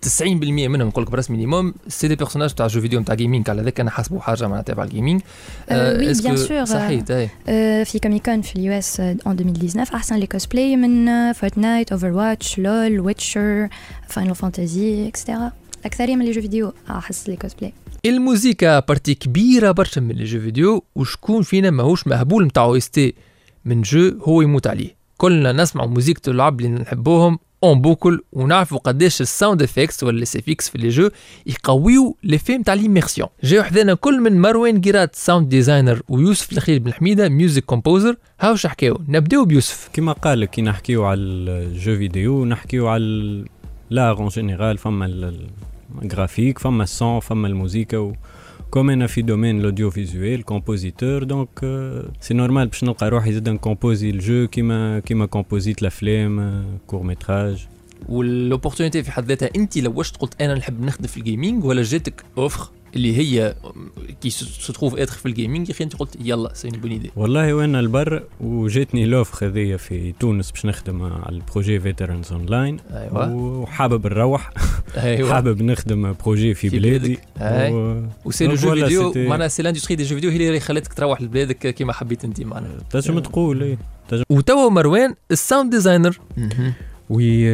90% 0.07 0.23
منهم 0.69 0.89
نقول 0.89 1.05
لك 1.05 1.11
براس 1.11 1.31
مينيموم 1.31 1.75
سي 1.89 2.09
دي 2.09 2.17
بيرسوناج 2.17 2.55
تاع 2.55 2.67
جو 2.67 2.81
فيديو 2.81 3.01
نتاع 3.01 3.15
جيمنج 3.15 3.51
على 3.51 3.63
ذاك 3.63 3.81
أنا 3.81 3.91
حاسبه 3.91 4.21
حاجة 4.21 4.49
معناتها 4.49 4.73
تبع 4.75 4.85
الجيمنج 4.85 5.21
Euh, 5.21 5.73
bien 5.73 6.23
que- 6.23 6.49
sûr. 6.49 6.65
صحيت 6.65 7.11
اي 7.11 7.27
Euh, 7.29 7.89
في 7.89 7.99
Comic 8.03 8.28
Con 8.28 8.43
في 8.43 8.57
ال 8.57 8.73
US 8.73 9.01
en 9.01 9.29
2019 9.29 9.95
أحسن 9.95 10.17
les 10.17 10.27
cosplays 10.27 10.77
من 10.77 11.33
Fortnite 11.33 11.93
Overwatch 11.93 12.11
LoL 12.11 12.59
Witcher 12.59 13.01
Final 13.01 13.69
Fantasy 14.09 14.35
et 14.35 15.09
cetera 15.09 15.53
اكثريه 15.85 16.17
من 16.17 16.25
les 16.25 16.31
jeux 16.33 16.41
vidéo 16.41 16.73
أحس 16.91 17.29
les 17.29 17.37
cosplays 17.37 17.73
الموسيقى 18.09 18.85
partie 18.89 19.15
كبيرة 19.15 19.71
برشا 19.71 20.01
من 20.01 20.15
les 20.15 20.25
jeux 20.25 20.41
vidéo 20.41 20.85
وشكون 20.95 21.43
فينا 21.43 21.71
ماهوش 21.71 22.07
مهبول 22.07 22.47
نتاع 22.47 22.77
OST 22.77 23.15
من 23.65 23.83
jeu 23.83 24.19
هو 24.23 24.43
يموت 24.43 24.67
عليه. 24.67 24.97
كلنا 25.17 25.53
نسمع 25.53 25.87
موسيقى 25.87 26.33
العب 26.33 26.61
اللي 26.61 26.69
نحبوهم 26.69 27.39
en 27.65 27.81
boucle 27.81 28.21
ونعرفوا 28.33 28.79
قداش 28.79 29.21
ال 29.21 29.28
sound 29.28 29.63
effects 29.63 30.03
ولا 30.03 30.23
ال 30.23 30.34
SFX 30.34 30.69
في 30.69 30.79
les 30.79 30.89
jeux 30.89 31.11
يقويو 31.47 32.17
لي 32.23 32.39
فيم 32.39 32.63
تاع 32.63 32.75
l'immersion 32.75 33.29
جاو 33.43 33.63
حذانا 33.63 33.95
كل 33.95 34.21
من 34.21 34.41
مروان 34.41 34.81
قيرات 34.81 35.15
sound 35.15 35.49
designer 35.49 36.03
ويوسف 36.09 36.53
الخليل 36.53 36.79
بن 36.79 36.93
حميدة 36.93 37.29
music 37.29 37.65
composer 37.65 38.17
هاو 38.41 38.57
حكاو؟ 38.57 39.01
نبداو 39.09 39.45
بيوسف. 39.45 39.89
كما 39.93 40.13
قال 40.13 40.45
كي 40.45 40.63
نحكيو 40.63 41.05
على 41.05 41.21
ال 41.21 41.36
jeux 41.36 41.97
vidéo 41.97 42.45
نحكيو 42.45 42.89
على 42.89 43.45
l'art 43.91 44.19
en 44.19 44.29
général 44.29 44.79
فما 44.79 45.33
الجرافيك 46.03 46.59
فما 46.59 46.83
ال 46.83 46.92
son 46.92 47.21
فما 47.21 47.49
الموسيقى 47.49 47.97
و 47.97 48.13
comme 48.71 48.91
أنا 48.91 49.07
في 49.07 49.23
domaine 49.23 49.61
ال 49.61 49.91
audiovisuel 49.91 50.43
compositeur 50.43 51.25
donc 51.25 51.49
c'est 52.21 52.35
normal 52.35 52.67
باش 52.69 52.85
نلقى 52.85 53.09
روحي 53.09 53.33
زاد 53.33 53.49
نكومبوزي 53.49 54.11
ال 54.11 54.20
jeu 54.20 54.47
كيما 54.49 55.01
كيما 55.01 55.27
كومبوزيت 55.27 55.83
الافلام 55.83 56.65
courts 56.87 57.03
métrages 57.03 57.67
وال 58.09 58.23
opportunité 58.23 59.03
في 59.03 59.13
حد 59.13 59.25
ذاتها 59.25 59.51
انت 59.57 59.79
لو 59.79 59.93
واش 59.97 60.13
قلت 60.13 60.43
أنا 60.43 60.55
نحب 60.55 60.81
نخدم 60.83 61.07
في 61.07 61.17
ال 61.17 61.24
gaming 61.24 61.65
ولا 61.65 61.83
جاتك 61.83 62.25
offre 62.39 62.71
اللي 62.99 63.17
هي 63.17 63.55
qui 64.21 64.31
se 64.31 64.47
trouve 64.47 64.95
être 64.97 65.13
في 65.13 65.27
ال 65.27 65.33
gaming 65.33 65.69
يا 65.69 65.75
أخي 65.75 65.85
أنت 65.85 65.97
قلت 65.97 66.17
يلا 66.21 66.55
c'est 66.55 66.69
bonne 66.69 66.91
idée 66.91 67.11
والله 67.17 67.55
وأنا 67.55 67.81
البر 67.81 68.23
وجاتني 68.41 69.07
l'offre 69.07 69.47
هذيا 69.47 69.77
في 69.77 70.13
تونس 70.21 70.51
باش 70.51 70.67
نخدم 70.67 71.03
على 71.03 71.37
ال 71.37 71.43
projet 71.43 71.81
Veterans 71.81 72.33
Online 72.33 72.77
أيوة. 72.91 73.35
وحابب 73.35 74.07
نروح 74.07 74.51
أيوة. 74.97 75.31
حابب 75.35 75.63
نخدم 75.63 76.13
projet 76.25 76.55
في, 76.55 76.71
في 76.71 76.79
بلادي. 76.79 77.19
و- 77.43 78.03
و 78.25 78.29
c'est 78.29 78.47
le 78.47 78.55
jeu 78.55 78.75
vidéo 78.75 79.13
معناها 79.17 79.49
c'est 79.49 79.63
l'industrie 79.63 79.97
des 79.97 80.03
jeux 80.05 80.15
vidéo 80.15 80.31
هي 80.31 80.49
اللي 80.49 80.61
خلتك 80.61 80.93
تروح 80.93 81.23
لبلادك 81.23 81.75
كيما 81.75 81.93
حبيت 81.93 82.25
أنت 82.25 82.41
معناها. 82.41 82.79
تنجم 82.91 83.19
تقول 83.19 83.63
إيه. 83.63 83.79
تنجم 84.09 84.25
وتوا 84.31 84.71
مروان 84.71 85.15
ال 85.31 85.38
sound 85.38 85.71
designer 85.71 86.19
وي... 87.11 87.49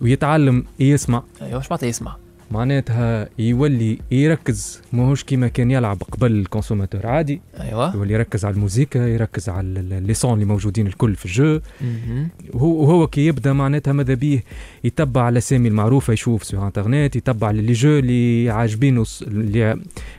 ويتعلم 0.00 0.64
يسمع. 0.80 1.22
أيوه 1.42 1.56
واش 1.56 1.70
معناتها 1.70 1.86
يسمع؟ 1.86 2.16
معناتها 2.52 3.28
يولي 3.38 3.98
يركز 4.10 4.80
ماهوش 4.92 5.24
كيما 5.24 5.48
كان 5.48 5.70
يلعب 5.70 6.02
قبل 6.02 6.32
ال 6.32 6.37
consommateur. 6.37 7.06
عادي. 7.06 7.40
أيوه. 7.60 7.94
يولي 7.96 8.14
يركز 8.14 8.44
على 8.44 8.54
الموسيقى 8.54 9.00
يركز 9.00 9.48
على 9.48 10.00
les 10.06 10.14
sons 10.14 10.34
اللي 10.34 10.44
موجودين 10.44 10.86
الكل 10.86 11.14
في 11.16 11.26
ال 11.26 11.33
jeu. 11.33 11.60
وهو 12.54 12.82
وهو 12.82 13.06
كي 13.06 13.26
يبدأ 13.26 13.52
معناتها 13.52 13.92
ماذا 13.92 14.14
بيه؟ 14.14 14.44
يتبع 14.84 15.28
الأسامي 15.28 15.68
المعروفة 15.68 16.12
يشوف 16.12 16.44
sur 16.44 16.66
internet 16.66 17.16
يتبع 17.16 17.50
les 17.50 17.72
jeux 17.72 17.98
اللي 17.98 18.50
عاجبينه 18.50 19.04
اللي 19.22 19.72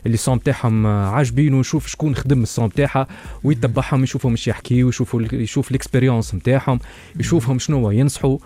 اللي 0.05 0.13
ال 0.13 0.21
son 0.21 0.43
تاعهم 0.43 0.87
عاجبينه 0.87 1.59
يشوف 1.59 1.87
شكون 1.87 2.15
خدم 2.15 2.43
ال 2.43 2.50
son 2.50 2.69
تاعها 2.71 3.07
ويتبعهم 3.43 4.03
يشوفهم 4.03 4.33
مش 4.33 4.47
يحكيو 4.47 4.89
يشوفوا 4.89 5.19
ال- 5.19 5.41
يشوف 5.41 5.71
ال 5.71 5.77
expérience 5.77 6.35
نتاعهم 6.35 6.79
يشوفهم 7.19 7.59
شنو 7.59 7.77
هو 7.77 7.91
ينصحوا. 7.91 8.37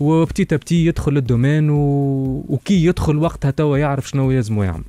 و 0.00 0.09
petit 0.09 0.56
à 0.56 0.61
petit 0.61 0.86
يدخل 0.86 1.16
ال 1.16 1.23
domaine 1.23 1.70
و... 1.70 1.76
وكي 2.48 2.84
يدخل 2.84 3.16
وقتها 3.16 3.50
توا 3.50 3.78
يعرف 3.78 4.08
شنو 4.08 4.30
يلزمو 4.30 4.62
يعمل. 4.62 4.84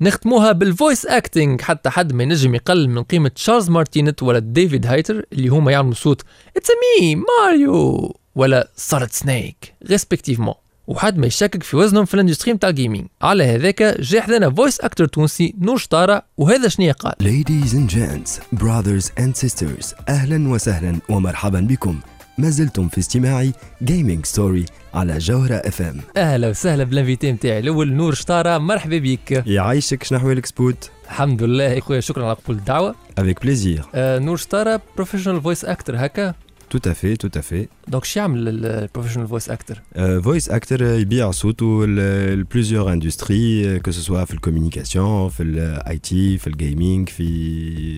نختموها 0.00 0.52
بال 0.52 0.67
voice 0.67 1.06
acting 1.06 1.60
حتى 1.60 1.90
حد 1.90 2.12
ما 2.12 2.22
ينجم 2.22 2.54
يقلل 2.54 2.90
من 2.90 3.02
قيمة 3.02 3.28
Charles 3.28 3.70
Martinet 3.70 4.22
ولا 4.22 4.38
David 4.38 4.86
Hayter 4.86 5.24
اللي 5.32 5.48
هما 5.48 5.72
يعملوا 5.72 5.94
صوت 5.94 6.22
It's 6.56 6.68
me 6.70 7.16
Mario 7.16 8.16
ولا 8.34 8.68
Solid 8.76 9.10
Snake 9.10 9.74
respectivement 9.90 10.54
وحد 10.86 11.18
ما 11.18 11.26
يشكك 11.26 11.62
في 11.62 11.76
وزنهم 11.76 12.04
في 12.04 12.14
ال 12.14 12.18
industry 12.18 12.52
نتاع 12.52 12.68
ال 12.68 12.73
gaming 12.73 13.06
على 13.22 13.44
هذاك 13.44 13.82
جا 13.82 14.20
حدانا 14.20 14.50
voice 14.50 14.80
actor 14.80 15.06
تونسي 15.06 15.54
نور 15.58 15.76
شطارة. 15.76 16.22
وهذا 16.36 16.68
شنيا 16.68 16.92
قال 16.92 17.14
Ladies 17.22 17.72
and 17.72 17.94
gents, 17.94 18.58
brothers 18.60 19.22
and 19.22 19.46
sisters, 19.46 19.94
أهلا 20.08 20.48
وسهلا 20.48 20.98
ومرحبا 21.08 21.60
بكم. 21.60 22.00
ما 22.40 22.50
زلتم 22.50 22.88
في 22.88 22.98
استماع 22.98 23.50
Gaming 23.84 24.36
Story 24.36 24.70
على 24.94 25.18
جوهرة 25.18 25.54
FM 25.54 26.00
أهلا 26.16 26.48
وسهلا 26.48 26.84
بال 26.84 26.96
invité 26.96 27.32
نتاعي 27.32 27.58
الأول 27.58 27.92
نور 27.92 28.14
شطارة 28.14 28.58
مرحبا 28.58 28.98
بك. 28.98 29.42
يعيشك 29.46 30.02
شنو 30.02 30.18
احوالك 30.18 30.46
سبوت؟ 30.46 30.90
الحمد 31.04 31.42
لله 31.42 31.64
يا 31.64 31.80
خويا 31.80 32.00
شكرا 32.00 32.24
على 32.24 32.34
قبول 32.34 32.56
الدعوة. 32.56 32.94
Avec 33.20 33.46
plaisir. 33.46 33.84
آه 33.94 34.18
نور 34.18 34.36
شطارة 34.36 34.80
professional 34.96 35.42
voice 35.42 35.64
actor 35.64 36.06
هكا؟ 36.06 36.34
Tout 36.74 36.82
à 36.90 36.94
fait, 36.94 37.16
tout 37.16 37.38
à 37.38 37.42
fait. 37.42 37.68
donc 37.88 38.04
شو 38.04 38.20
يعمل 38.20 38.48
ال 38.66 38.71
professional 38.71 39.28
voice 39.28 39.48
actor 39.50 39.80
voice 40.22 40.48
actor 40.50 40.82
يبيع 40.84 41.30
صوته 41.30 41.86
ل 41.86 41.97
plusieurs 41.97 42.92
industries 42.92 43.78
que 43.78 43.90
ce 43.90 44.01
soit 44.01 44.24
في 44.24 44.34
ال 44.34 44.41
communication 44.41 45.28
في 45.28 45.42
ال 45.42 45.98
IT 45.98 46.38
في 46.38 46.46
ال 46.46 46.55
gaming 46.55 47.08
في 47.08 47.22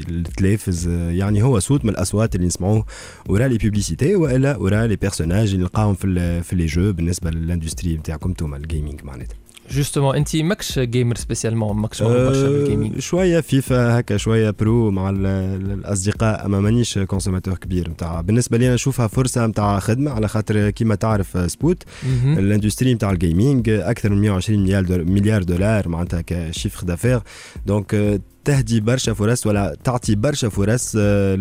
التلفز 0.08 0.88
يعني 0.88 1.42
هو 1.42 1.58
صوت 1.58 1.84
من 1.84 1.90
الاصوات 1.90 2.34
اللي 2.34 2.46
نسمعوه 2.46 2.84
ورا 3.28 3.48
les 3.48 3.58
publicités 3.58 4.14
والا 4.16 4.56
ورا 4.56 4.86
les 4.86 4.96
personnages 4.96 5.48
اللي 5.50 5.62
نلقاهم 5.62 5.94
في 5.94 6.06
ال- 6.06 6.44
في 6.44 6.56
les 6.56 6.66
jeux 6.66 6.92
بالنسبة 6.92 7.30
لل 7.30 7.43
industry 7.43 7.96
نتاعكم 7.96 8.28
أنتم 8.30 8.54
ال 8.54 8.61
gaming 8.61 9.04
معناتها 9.04 9.36
justement 9.72 10.16
انت 10.16 10.36
ماكش 10.36 10.78
gamer 10.78 11.16
spécialement 11.16 11.76
ماكش 11.76 12.02
برشا 12.02 12.48
بال 12.50 12.62
gaming 12.62 12.98
شوية 12.98 13.40
فيفا 13.40 14.00
هكا 14.00 14.16
شوية 14.16 14.50
Pro 14.50 14.90
مع 14.90 15.10
ال- 15.10 15.26
ال- 15.26 15.70
الأصدقاء 15.72 16.46
أما 16.46 16.60
مانيش 16.60 16.98
consommateur 16.98 17.54
كبير. 17.54 17.90
نتاع 17.90 18.20
بالنسبة 18.20 18.58
لي 18.58 18.66
أنا 18.66 18.74
نشوفها 18.74 19.06
فرصة 19.06 19.46
نتاع 19.46 19.78
خدمة 19.78 20.10
على 20.10 20.28
خاطر 20.28 20.70
كيما 20.70 20.94
تعرف 20.94 21.50
سبوت. 21.50 21.82
ال 22.24 22.32
industry 22.32 22.94
نتاع 22.94 23.10
ال 23.10 23.19
gaming 23.19 23.68
أكثر 23.68 24.10
من 24.10 24.20
120 24.20 24.60
مليار 25.12 25.42
دولار, 25.42 25.88
معناتها 25.88 26.20
ك 26.26 26.34
chiffre 26.34 26.86
d'affaires 26.86 27.20
donc 27.66 28.20
تهدي 28.44 28.80
برشا 28.80 29.12
فرص 29.14 29.46
ولا 29.46 29.76
تعطي 29.84 30.14
برشا 30.14 30.48
فرص 30.48 30.96
آه، 30.98 31.34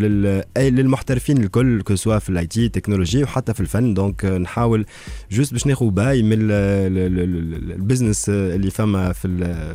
للمحترفين 0.57 1.37
الكل 1.37 1.81
que 1.81 1.95
في 1.95 2.29
ال 2.29 2.47
IT 2.47 2.69
technologie 2.69 3.23
وحتى 3.23 3.53
في 3.53 3.59
الفن. 3.59 3.93
donc 3.93 4.25
آه، 4.25 4.37
نحاول 4.37 4.85
juste 5.31 5.53
باش 5.53 5.67
ناخذ 5.67 5.89
باي 5.89 6.23
من 6.23 6.33
ال- 6.33 6.51
ال- 6.51 6.97
ال- 6.97 7.19
ال- 7.19 7.71
ال 7.71 7.77
business 7.77 8.29
آه، 8.29 8.55
اللي 8.55 8.71
فما 8.71 9.13
في 9.13 9.27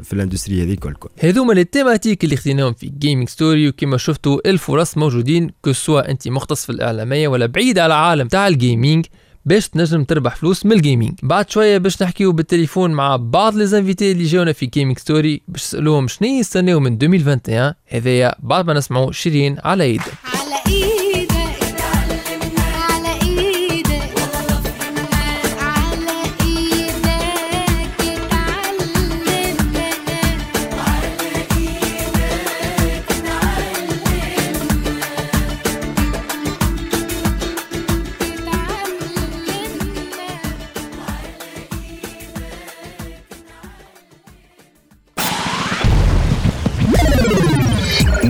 في 0.04 0.12
ال 0.12 0.18
industry 0.18 0.62
هذيك 0.62 0.86
الكل. 0.86 1.08
هذوما 1.20 1.52
les 1.52 1.64
thématiques 1.64 2.24
اللي 2.24 2.36
خديناهم 2.36 2.72
في 2.72 2.92
Gaming 2.98 3.28
Story 3.28 3.68
وكما 3.68 3.96
شفتوا 3.96 4.48
الفرص 4.50 4.98
موجودين 4.98 5.50
que 5.62 5.72
أنت 5.98 6.28
مختص 6.28 6.64
في 6.66 6.72
الإعلامية 6.72 7.28
ولا 7.28 7.46
بعيد 7.46 7.78
على 7.78 7.86
العالم 7.86 8.28
تاع 8.28 8.48
ال 8.48 8.56
gaming 8.56 9.06
باش 9.46 9.68
تنجم 9.68 10.04
تربح 10.04 10.36
فلوس 10.36 10.66
من 10.66 10.72
ال 10.72 10.78
gaming 10.78 11.12
بعد 11.22 11.50
شوية 11.50 11.78
باش 11.78 12.02
نحكيو 12.02 12.32
بالتليفون 12.32 12.90
مع 12.90 13.16
بعض 13.16 13.56
les 13.56 13.66
invités 13.66 14.12
اللي 14.12 14.24
جاونا 14.24 14.52
في 14.52 14.66
Gaming 14.66 14.98
Story 14.98 15.42
باش 15.48 15.62
نسألوهم 15.62 16.08
شنو 16.08 16.28
يستناو 16.28 16.80
من 16.80 16.92
2021 17.02 17.72
هذايا 17.86 18.34
بعد 18.38 18.66
ما 18.66 18.72
نسمعوا 18.72 19.12
شيرين 19.12 19.56
على 19.64 19.94
يد. 19.94 20.02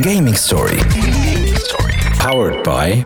Gaming 0.06 0.36
Story. 0.36 0.78
Powered 2.20 2.64
by 2.64 3.04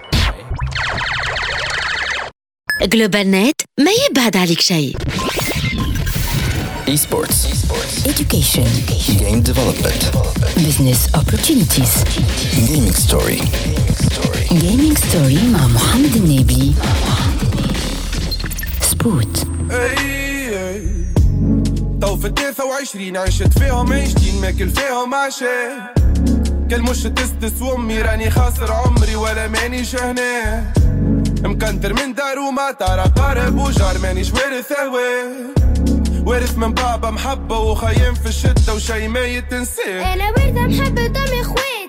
جلوبال 2.81 3.31
نت 3.31 3.61
ما 3.79 3.91
يبعد 4.09 4.37
عليك 4.37 4.61
شيء 4.61 4.97
Esports. 6.87 7.39
Education. 8.05 8.67
Game 9.23 9.41
development. 9.41 10.01
Business 10.65 10.99
opportunities. 11.15 11.93
Gaming 12.67 12.93
Story. 12.93 13.39
Gaming 14.49 14.95
Story 14.95 15.43
مع 15.53 15.67
محمد 15.67 16.15
النبي 16.15 16.73
سبوت 18.81 19.37
تو 22.01 22.15
في 22.17 22.29
23 22.35 23.17
عشت 23.17 23.59
فيهم 23.59 23.93
عشتين 23.93 24.41
ماكل 24.41 24.69
فيهم 24.69 25.13
عشاء 25.13 25.98
كل 26.70 26.82
مش 26.82 27.02
تستس 27.02 27.62
وامي 27.62 28.02
راني 28.02 28.30
خاسر 28.30 28.72
عمري 28.72 29.16
ولا 29.16 29.48
ماني 29.48 29.84
شهناه 29.84 30.72
مكنتر 31.44 31.92
من 31.94 32.14
دار 32.14 32.38
وما 32.38 32.72
ترى 32.72 33.04
قارب 33.16 33.58
وجار 33.58 33.98
مانيش 33.98 34.32
وارث 34.32 34.72
هواه 34.72 36.26
وارث 36.26 36.58
من 36.58 36.74
بابا 36.74 37.10
محبة 37.10 37.58
وخيم 37.58 38.14
في 38.14 38.26
الشدة 38.28 38.74
وشي 38.74 39.08
ما 39.08 39.20
يتنساه 39.20 40.14
أنا 40.14 40.24
وردة 40.30 40.60
محبة 40.60 41.06
دم 41.06 41.40
اخواتي 41.40 41.79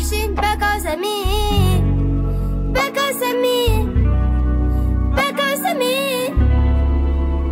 إحنا 0.00 0.08
متوحشين 0.08 0.34
بكا 0.34 0.76
وسمير 0.76 1.80
بكا 2.72 3.10
وسمير 3.10 3.84
بكا 5.12 5.52
وسمير 5.52 6.34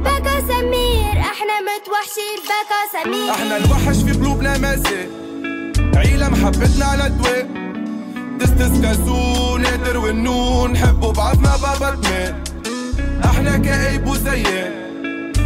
بكا 0.01 0.39
وسمير 0.39 1.21
إحنا 1.21 1.55
متوحشين 1.69 2.39
بكا 2.49 2.79
وسمير 3.01 3.31
إحنا 3.31 3.57
الوحش 3.57 3.97
في 4.03 4.13
قلوبنا 4.13 4.59
مازال 4.59 5.09
عيلة 5.97 6.29
محبتنا 6.29 6.85
على 6.85 7.09
دواء 7.11 7.47
تستس 8.41 8.81
كاسو 8.83 9.57
نادر 9.57 9.99
والنون. 9.99 10.73
نحبوا 10.73 11.13
بعضنا 11.13 11.57
بابا 11.57 11.91
تمام 12.03 12.45
إحنا 13.25 13.59
كئيب 13.59 14.07
وزيان 14.07 14.73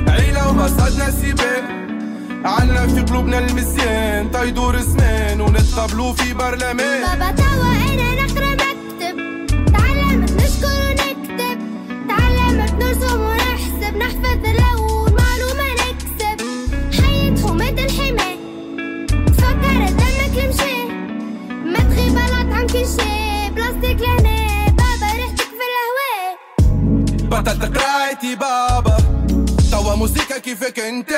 عيلة 0.08 0.48
وما 0.50 0.68
صدنا 0.68 1.10
سباق 1.10 1.81
عنا 2.44 2.86
في 2.86 3.00
قلوبنا 3.00 3.38
المزيان 3.38 4.30
تيدور 4.30 4.80
زمان 4.80 5.40
ونتقابلوا 5.40 6.12
في 6.12 6.34
برلمان. 6.34 7.02
بابا 7.02 7.30
توا 7.30 7.72
أنا 7.92 8.24
نقرا 8.24 8.52
مكتب. 8.52 9.16
تعلمت 9.72 10.30
نشكر 10.32 10.72
ونكتب. 10.88 11.58
تعلمت 12.08 12.72
نرسم 12.72 13.20
ونحسب. 13.20 13.96
نحفظ 13.96 14.46
لون 14.46 15.16
معلومة 15.18 15.68
نكسب. 15.72 16.36
حياة 17.02 17.42
حومة 17.42 17.68
الحماية 17.68 18.36
تفكر 19.26 19.86
دمك 19.88 20.38
المشي 20.38 20.84
ما 21.64 21.78
تغيب 21.78 22.18
على 22.18 22.50
طعم 22.50 22.66
كل 22.66 22.86
شي 22.86 23.50
بلاستيك 23.50 24.00
لهنا. 24.00 24.66
بابا 24.66 25.12
ريحتك 25.16 25.48
في 25.58 25.64
الهواء. 25.70 26.38
بطلت 27.22 27.78
قرايتي 27.78 28.34
بابا. 28.36 28.96
توا 29.70 29.94
موسيقى 29.94 30.40
كيفك 30.40 30.78
أنت. 30.78 31.10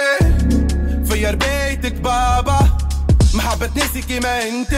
في 1.15 1.27
ربيتك 1.27 1.93
بابا. 1.93 2.59
محبة 3.35 3.71
ناسي 3.77 4.03
كيما 4.03 4.43
انت 4.49 4.73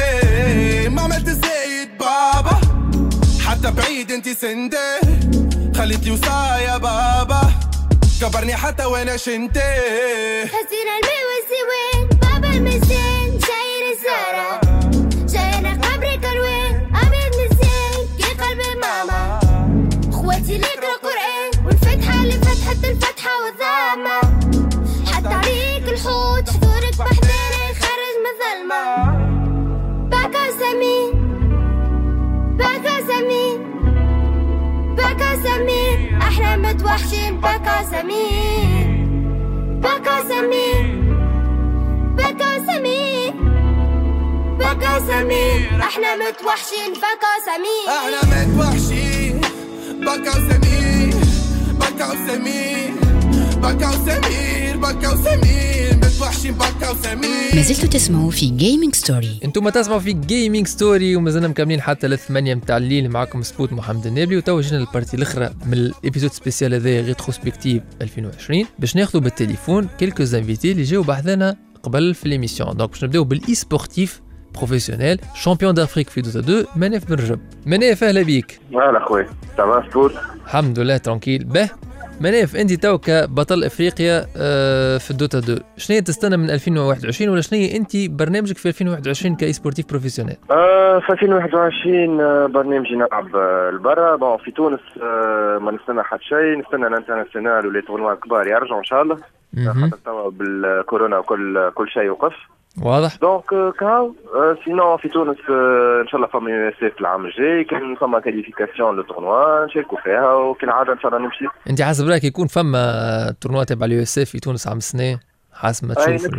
ما 0.89 1.03
عملت 1.03 1.31
زايد 1.31 1.89
بابا. 2.01 2.61
حتى 3.47 3.71
بعيد 3.71 4.13
انت 4.13 4.29
سندي. 4.29 4.77
خليت 5.77 6.05
لي 6.05 6.11
وصايا 6.11 6.77
بابا. 6.77 7.53
كبرني 8.21 8.57
حتى 8.57 8.85
وأنا 8.85 9.17
شنتي. 9.17 9.61
خزينا 10.53 10.93
الماء 10.99 11.23
والزوين 11.29 12.09
بابا 12.23 12.57
المزين 12.57 12.86
الحوت 26.79 26.97
حضورك 26.97 26.99
بحضاني 26.99 27.75
خارج 27.81 28.17
من 28.23 28.27
الظلمة 28.33 28.85
بكا 30.11 30.45
سمين 30.61 31.13
بكا 32.57 32.97
سمين 33.09 33.59
بكا 34.97 35.37
سمين 35.45 36.17
إحنا 36.23 36.57
متوحشين 36.57 37.41
بكا 37.41 37.83
سمين 37.91 38.87
بكا 39.83 40.29
سمين 40.29 40.87
بكا 42.17 42.67
سمين 42.67 43.35
بكا 44.59 44.99
سمين 44.99 45.81
إحنا 45.81 46.17
متوحشين 46.17 46.93
بكا 46.93 47.33
سمين 47.47 47.87
إحنا 47.89 48.45
متوحشين 48.45 49.41
بكا 50.01 50.31
وسمير 50.31 51.15
بكا 51.81 52.07
وسمير 52.07 52.91
بكا 53.63 53.89
وسمير 53.89 54.77
بكا 54.77 55.09
وسمير 55.13 55.96
وسمير 56.23 56.55
ما 57.55 57.63
زلتوا 57.63 57.89
تسمعوا 57.89 58.31
في 58.31 58.47
Gaming 58.47 58.95
Story 58.95 59.41
أنتم 59.45 59.69
تسمعوا 59.69 60.01
في 60.01 60.13
Gaming 60.13 60.67
Story 60.67 61.17
ومازلنا 61.17 61.49
مكملين 61.49 61.81
حتى 61.81 62.09
للثمانية 62.09 62.55
متاع 62.55 62.77
الليل 62.77 63.11
معكم 63.11 63.43
سبوت 63.43 63.73
محمد 63.73 64.07
النابلي 64.07 64.37
وتوا 64.37 64.61
جينا 64.61 64.79
ال 64.79 64.84
partie 64.84 65.17
الأخرى 65.17 65.51
من 65.67 65.73
ال 65.73 65.80
épisode 65.80 66.33
spécial 66.33 66.75
هذايا 66.75 67.03
rétrospective 67.03 67.83
2020 68.03 68.65
باش 68.79 68.97
ناخذوا 68.97 69.23
بالتليفون 69.23 69.89
quelques 69.99 70.25
invités 70.25 70.73
اللي 70.73 70.83
جاوا 70.83 71.05
بحذانا 71.05 71.57
قبل 71.83 72.15
في 72.15 72.29
l'émission 72.29 72.77
donc 72.77 72.91
باش 72.91 73.05
نبداو 73.05 73.25
بال 73.25 73.55
e-sportif 73.55 74.21
professionnel 74.55 75.21
champion 75.35 75.75
d'Afrique 75.75 76.11
في 76.11 76.21
Dota 76.21 76.39
2 76.39 76.65
مناف 76.77 77.05
بن 77.05 77.15
رجب. 77.15 77.41
مناف 77.67 78.05
أهلا 78.05 78.23
بيك. 78.23 78.61
أهلا 78.75 79.05
خويا 79.09 79.29
سبوت 79.91 80.13
الحمد 80.45 80.79
لله 80.79 80.97
tranquille. 80.97 81.45
به. 81.45 81.71
مناف 82.21 82.57
انت 82.57 82.73
تو 82.73 82.99
كبطل 82.99 83.65
إفريقيا 83.65 84.27
آه، 84.37 84.99
في 84.99 85.11
ال 85.11 85.16
Dota 85.16 85.39
2 85.39 85.59
شنو 85.77 86.01
تستنى 86.01 86.37
من 86.37 86.51
2021 86.51 87.31
ولا 87.31 87.41
شنو 87.41 87.61
أنت 87.77 87.97
برنامجك 87.97 88.59
في 88.59 88.69
2021 88.69 89.37
ك 89.37 89.53
e-sportif 89.53 89.87
professionnel؟ 89.91 90.37
آه 90.51 90.99
في 90.99 91.13
2021 91.13 92.21
آه، 92.21 92.47
برنامجي 92.47 92.95
نلعب 92.95 93.37
آه، 93.37 93.71
لبرا 93.71 94.17
بون 94.17 94.37
في 94.39 94.51
تونس 94.51 94.81
آه 95.03 95.59
ما 95.59 95.73
نستنى 95.73 96.03
حد 96.03 96.21
شيء. 96.21 96.59
نستنى 96.59 96.87
ال 96.87 96.92
international 96.92 97.67
و 97.67 97.71
les 97.71 97.83
tournois 97.83 98.15
كبار 98.15 98.47
يرجعوا 98.47 98.79
إن 98.79 98.85
شاء 98.85 99.03
الله. 99.03 99.17
خاطر 99.67 99.99
توا 100.05 100.31
بالكورونا 100.31 101.19
وكل 101.19 101.71
كل 101.75 101.89
شيء 101.89 102.09
وقف. 102.09 102.35
واضح. 102.83 103.17
donc 103.17 103.53
آه، 103.53 103.71
كاو 103.79 104.15
آه، 104.35 104.57
sinon 104.65 104.97
في 104.97 105.09
تونس 105.09 105.37
آه، 105.51 106.01
ان 106.03 106.09
شاء 106.09 106.17
الله 106.17 106.27
فما 106.27 106.51
IESF 106.51 107.01
العام 107.01 107.27
الجاي 107.27 107.65
كان 107.65 107.95
فما 107.97 108.21
qualification 108.21 108.97
le 108.97 109.03
tournoi 109.03 109.65
نشاركوا 109.67 109.99
فيها 110.01 110.35
وكالعاده 110.35 110.93
ان 110.93 110.99
شاء 110.99 111.15
الله 111.15 111.27
نمشي 111.27 111.45
انت 111.71 111.83
حسب 111.83 112.09
رأيك 112.09 112.25
يكون 112.25 112.47
فما 112.47 113.35
tournoi 113.41 113.65
تبع 113.65 113.87
ال 113.87 114.03
IESF 114.03 114.31
في 114.31 114.39
تونس 114.41 114.69
عام 114.69 114.77
السنة 114.77 115.19
حسب 115.55 115.89
ما 115.89 115.95
تشوف. 115.95 116.31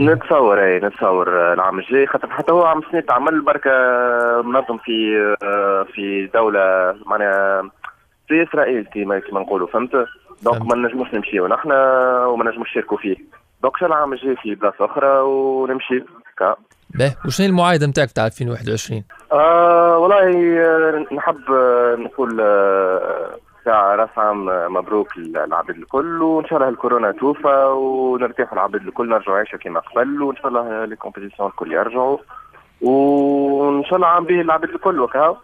نتصور 0.00 0.64
أي 0.64 0.78
نتصور 0.80 1.40
آه، 1.40 1.54
العام 1.54 1.78
الجاي 1.78 2.06
خاطر 2.06 2.30
حتى 2.30 2.52
هو 2.52 2.62
عام 2.64 2.80
سنة 2.92 3.00
تعمل 3.00 3.40
بركة 3.40 3.70
منظم 4.44 4.78
في 4.78 5.16
آه، 5.42 5.86
في 5.94 6.30
دولة 6.34 6.94
معناها 7.06 7.62
في 8.28 8.42
إسرائيل 8.42 8.84
كيما 8.84 9.18
كيما 9.18 9.40
نقولوا 9.40 9.66
فهمت؟ 9.66 10.06
donc 10.42 10.62
ما 10.62 10.76
نجموش 10.76 11.14
نمشيو 11.14 11.46
نحنا 11.46 11.76
وما 12.26 12.50
نجموش 12.50 12.68
نشاركوا 12.70 12.96
فيه. 12.98 13.16
donc 13.62 13.82
الله 13.82 13.96
العام 13.96 14.12
الجاي 14.12 14.36
في 14.36 14.54
بلاصة 14.54 14.84
أخرى 14.84 15.20
ونمشي. 15.20 16.04
كا. 16.38 16.56
به 16.94 17.14
وشنو 17.26 17.46
المعايدة 17.46 17.86
نتاعك 17.86 18.10
تاع 18.10 18.26
2021 18.26 19.04
آه 19.32 19.98
والله 19.98 20.30
نحب 21.12 21.40
آه، 21.50 21.96
نقول 21.98 22.40
آه، 22.40 23.36
ساعة 23.64 23.94
راس 23.94 24.08
عام 24.16 24.48
آه، 24.48 24.68
مبروك 24.68 25.18
للعباد 25.18 25.76
الكل 25.76 26.22
وإن 26.22 26.46
شاء 26.46 26.58
الله 26.58 26.68
الكورونا 26.68 27.12
توفى 27.12 27.64
ونرتاحوا 27.76 28.52
العباد 28.52 28.82
الكل 28.86 29.08
نرجعوا 29.08 29.38
عيشة 29.38 29.56
كما 29.56 29.80
قبل 29.80 30.22
وإن 30.22 30.36
شاء 30.36 30.48
الله 30.48 30.84
les 30.84 30.96
compétitions 30.96 31.48
الكل 31.48 31.72
يرجعوا. 31.72 32.18
وإن 32.80 33.84
شاء 33.84 33.96
الله 33.96 34.06
عام 34.06 34.24
به 34.24 34.40
العباد 34.40 34.70
الكل 34.70 35.00
وكاو 35.00 35.36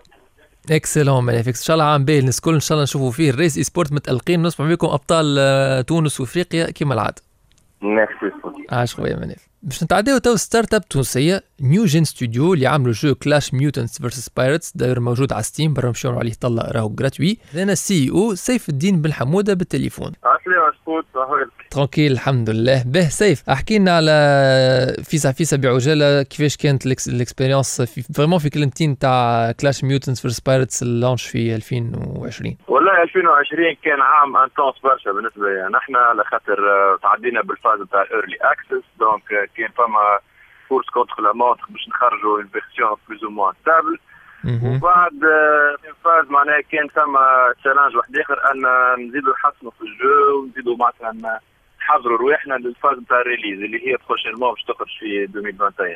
excellent 0.71 1.25
magnifique 1.25 1.61
إن 1.61 1.65
شاء 1.65 1.75
الله 1.75 1.85
عام 1.85 2.05
باهي 2.05 2.19
الناس 2.19 2.39
الكل 2.39 2.55
إن 2.55 2.61
شاء 2.61 2.73
الله 2.73 2.83
نشوفوا 2.83 3.11
فيه 3.11 3.31
الريس 3.31 3.57
e-sport 3.57 3.93
متألقين 3.93 4.43
نسمع 4.43 4.69
بكم 4.69 4.87
أبطال 4.87 5.87
تونس 5.87 6.21
وإفريقيا 6.21 6.71
كما 6.71 6.95
العادة. 6.95 7.28
ميرسي 7.83 8.31
عاش 8.71 8.95
خويا 8.95 9.17
مناف 9.17 9.49
باش 9.63 9.85
نتعداو 9.85 10.19
تو 10.19 10.37
startup 10.37 10.89
تونسيه 10.89 11.43
New 11.61 11.85
Gen 11.85 12.05
Studio 12.05 12.55
اللي 12.55 12.67
عملوا 12.67 12.93
jeu 12.93 13.15
Clash 13.15 13.55
Mutants 13.55 13.99
versus 13.99 14.29
Pirates 14.29 14.77
d'ailleurs 14.77 15.01
موجود 15.01 15.33
على 15.33 15.43
Steam 15.43 15.75
برا 15.75 15.93
عليه 16.05 16.33
طلع 16.41 16.71
راهو 16.71 16.89
gratuit 16.89 17.39
أنا 17.55 17.73
ال 17.73 18.11
CEO 18.11 18.35
سيف 18.35 18.69
الدين 18.69 19.03
بن 19.03 19.13
حموده 19.13 19.55
بالتليفون 19.55 20.13
سبوت 20.83 21.05
tranquille 21.71 22.13
الحمد 22.13 22.51
لله. 22.51 22.83
به 22.87 23.01
سيف 23.09 23.43
احكي 23.51 23.79
لنا 23.79 23.97
على 23.97 24.13
فيسا 25.11 25.33
فيسا 25.33 25.57
بعجالة 25.57 26.23
كيفاش 26.23 26.57
كانت 26.57 26.87
ال 26.87 26.95
expérience 26.95 27.83
في 27.83 28.03
vraiment 28.17 28.39
في 28.39 28.51
كلمتين 28.51 28.99
تاع 28.99 29.53
Clash 29.61 29.85
Mutants 29.85 30.23
versus 30.23 30.41
Pirates 30.41 30.83
ال 30.83 30.89
launch 30.89 31.27
في 31.27 31.55
2020 31.55 32.57
والله 32.69 33.03
2020 33.03 33.75
كان 33.83 34.01
عام 34.01 34.37
انتونس 34.37 34.75
برشا 34.85 35.13
بالنسبة 35.13 35.49
لنا 35.49 35.69
نحن 35.69 35.97
على 35.97 36.25
خاطر 36.25 36.59
آه، 36.59 36.99
تعدينا 37.03 37.43
بالفاز 37.43 37.81
نتاع 37.81 38.03
الايرلي 38.03 38.37
اكسس 38.43 38.85
دونك 38.99 39.23
كان 39.57 39.69
فما 39.77 40.19
course 40.69 40.87
contre 40.87 41.23
la 41.23 41.33
montre 41.33 41.67
باش 41.69 41.89
نخرجوا 41.89 42.37
en 42.37 42.49
version 42.53 42.97
plus 43.09 43.25
ou 43.25 43.31
moins 43.31 43.55
stable 43.63 43.99
وبعد 44.45 45.25
آه، 45.25 45.77
من 45.85 45.91
ال 45.91 45.97
phase 45.97 46.31
معناها 46.31 46.61
كان 46.61 46.89
ثم 46.89 47.19
challenge 47.61 47.97
واحد 47.97 48.17
آخر 48.17 48.51
أن 48.51 48.63
نزيدوا 49.09 49.33
نحسنوا 49.33 49.73
في 49.73 49.83
ال 49.83 49.98
jeu 49.98 50.43
ونزيدوا 50.43 50.77
مثلا 50.77 51.41
نحضروا 51.81 52.19
رواحنا 52.19 52.55
لل 52.55 52.67
phase 52.67 52.99
نتاع 52.99 53.21
ال 53.21 53.26
release 53.26 53.63
اللي 53.63 53.89
هي 53.89 53.97
prochainement 54.09 54.51
باش 54.51 54.63
تخرج 54.63 54.99
في 54.99 55.25
2021 55.25 55.95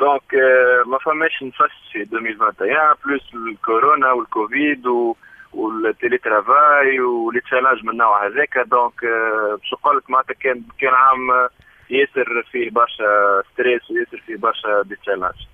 donc 0.00 0.34
آه، 0.34 0.82
ما 0.86 0.98
فماش 0.98 1.42
نفس 1.42 1.92
في 1.92 2.02
2021 2.02 2.76
plus 3.04 3.34
الكورونا 3.34 4.12
والكوفيد 4.12 4.86
و 4.86 5.16
وال 5.52 6.18
télétravail 6.18 7.40
و 7.40 7.43
les 7.43 7.53
challenges 7.53 7.84
من 7.84 7.90
النوع 7.90 8.26
هذاك. 8.26 8.58
donc 8.58 9.04
آه، 9.04 9.56
باش 9.60 9.72
نقول 9.72 9.96
لك 9.96 10.10
معناتها 10.10 10.34
كان 10.34 10.62
كان 10.78 10.94
عام 10.94 11.48
ياسر 11.90 12.42
فيه 12.52 12.70
برشا 12.70 13.42
stress 13.52 13.90
وياسر 13.90 14.22
فيه 14.26 14.36
برشا 14.36 14.82
des 14.82 14.96
challenges 14.96 15.51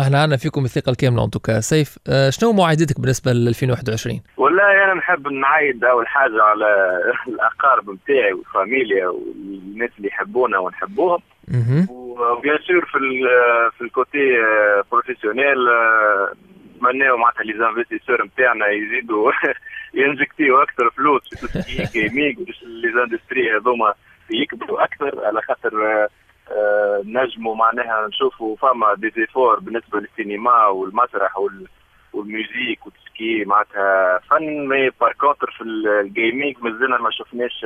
إحنا 0.00 0.22
عندنا 0.22 0.36
فيكم 0.36 0.64
الثقة 0.64 0.90
الكامله 0.90 1.24
en 1.24 1.32
tout 1.32 1.48
cas 1.48 1.60
سيف 1.60 1.98
آه، 2.08 2.30
شنو 2.30 2.52
مواعيدك 2.52 3.00
بالنسبة 3.00 3.32
ل 3.32 3.48
2021 3.48 4.20
والله 4.36 4.84
أنا 4.84 4.94
نحب 4.94 5.28
نعيد 5.28 5.84
أول 5.84 6.08
حاجة 6.08 6.42
على 6.42 7.00
الأقارب 7.28 7.90
نتاعي 7.90 8.32
والفاميليا 8.32 9.06
والناس 9.08 9.90
اللي 9.98 10.08
يحبونا 10.08 10.58
ونحبوهم. 10.58 11.20
و 11.90 12.04
bien 12.04 12.58
sûr 12.66 12.84
في 12.84 12.98
ال 12.98 13.28
في 13.78 13.84
ال 13.84 13.93
côté 13.93 14.28
professionnel 14.90 15.58
نتمناو 16.84 17.16
معناتها 17.16 17.42
les 17.42 17.58
investisseurs 17.58 18.24
نتاعنا 18.24 18.66
يزيدوا 18.68 19.32
ينجكتيو 20.00 20.62
أكثر 20.62 20.90
فلوس 20.90 21.34
في 21.34 21.82
gaming 21.92 22.36
باش 22.36 22.62
les 22.62 22.92
industries 22.92 23.56
هذوما 23.56 23.94
يكبروا 24.30 24.84
أكثر 24.84 25.24
على 25.24 25.42
خاطر 25.42 25.72
آه، 26.50 27.02
نجموا 27.04 27.54
معناها 27.54 28.08
نشوفوا 28.08 28.56
فما 28.56 28.94
des 28.94 29.14
efforts 29.14 29.60
بالنسبة 29.60 30.00
للسينما 30.00 30.66
والمسرح 30.66 31.38
وال 31.38 31.66
والميوزيك 32.12 32.86
والتسكي 32.86 33.44
معناتها 33.44 34.20
فن 34.30 34.68
mais 34.68 34.90
par 35.00 35.12
contre 35.12 35.50
في 35.58 35.64
ال 35.64 35.77
gaming 35.77 36.54
مازلنا 36.60 36.98
ما 36.98 37.10
شفناش 37.10 37.64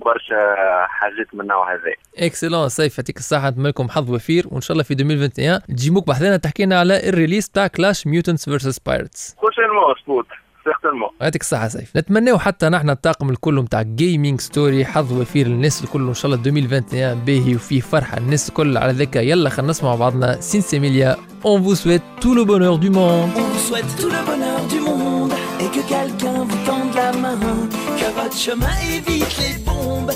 برشا 0.00 0.54
حاجات 0.86 1.34
من 1.34 1.40
النوع 1.40 1.72
هذا. 1.74 1.92
excellent 2.18 2.68
سيف 2.68 2.98
يعطيك 2.98 3.16
الصحة 3.16 3.50
نتمنى 3.50 3.68
لكم 3.68 3.88
حظ 3.88 4.10
وفير 4.10 4.44
وإن 4.50 4.60
شاء 4.60 4.72
الله 4.72 4.84
في 4.84 4.94
2021 4.94 5.60
تجي 5.76 5.90
موك 5.90 6.06
بحذنا 6.08 6.36
تحكي 6.36 6.64
لنا 6.64 6.78
على 6.80 7.08
ال 7.08 7.13
release 7.13 7.50
تاع 7.50 7.66
Clash 7.66 8.06
Mutants 8.06 8.44
versus 8.44 8.78
Pirates 8.78 9.36
prochainement 9.42 9.94
سبوت 10.04 10.26
certainement 10.66 11.08
يعطيك 11.20 11.40
الصحة 11.40 11.68
سيف. 11.68 11.96
نتمناو 11.96 12.38
حتى 12.38 12.68
نحن 12.68 12.90
الطاقم 12.90 13.30
الكل 13.30 13.60
نتاع 13.60 13.82
Gaming 13.82 14.40
Story 14.40 14.84
حظ 14.84 15.12
وفير 15.12 15.46
للناس 15.48 15.84
الكل 15.84 16.08
ان 16.08 16.14
شاء 16.14 16.26
الله 16.26 16.42
2021 16.46 17.24
باهي 17.24 17.54
وفيه 17.54 17.80
فرحة 17.80 18.18
الناس 18.18 18.48
الكل. 18.48 18.76
على 18.76 18.92
ذاك 18.92 19.16
يلا 19.16 19.50
خلينا 19.50 19.70
نسمع 19.70 19.94
بعضنا. 19.94 20.40
Sinsemilia 20.40 21.16
On 21.44 21.60
vous 21.60 21.76
souhaite 21.82 22.06
tout 22.22 22.34
le 22.34 22.44
bonheur 22.44 22.76
du 22.84 22.90
monde. 22.90 23.30
On 23.36 23.46
vous 23.52 23.64
souhaite 23.68 23.90
tout 24.00 24.10
le 24.16 24.20
bonheur 24.30 24.60
du 24.74 24.80
monde. 24.80 25.32
Et 25.62 25.68
que 25.74 25.82
quelqu'un 25.94 26.38
vous 26.48 26.60
tende 26.68 26.92
la 27.02 27.10
main, 27.22 27.38
que 27.98 28.08
votre 28.18 28.38
chemin 28.46 28.76
évite 28.96 29.34
les 29.42 29.56
bombes, 29.68 30.12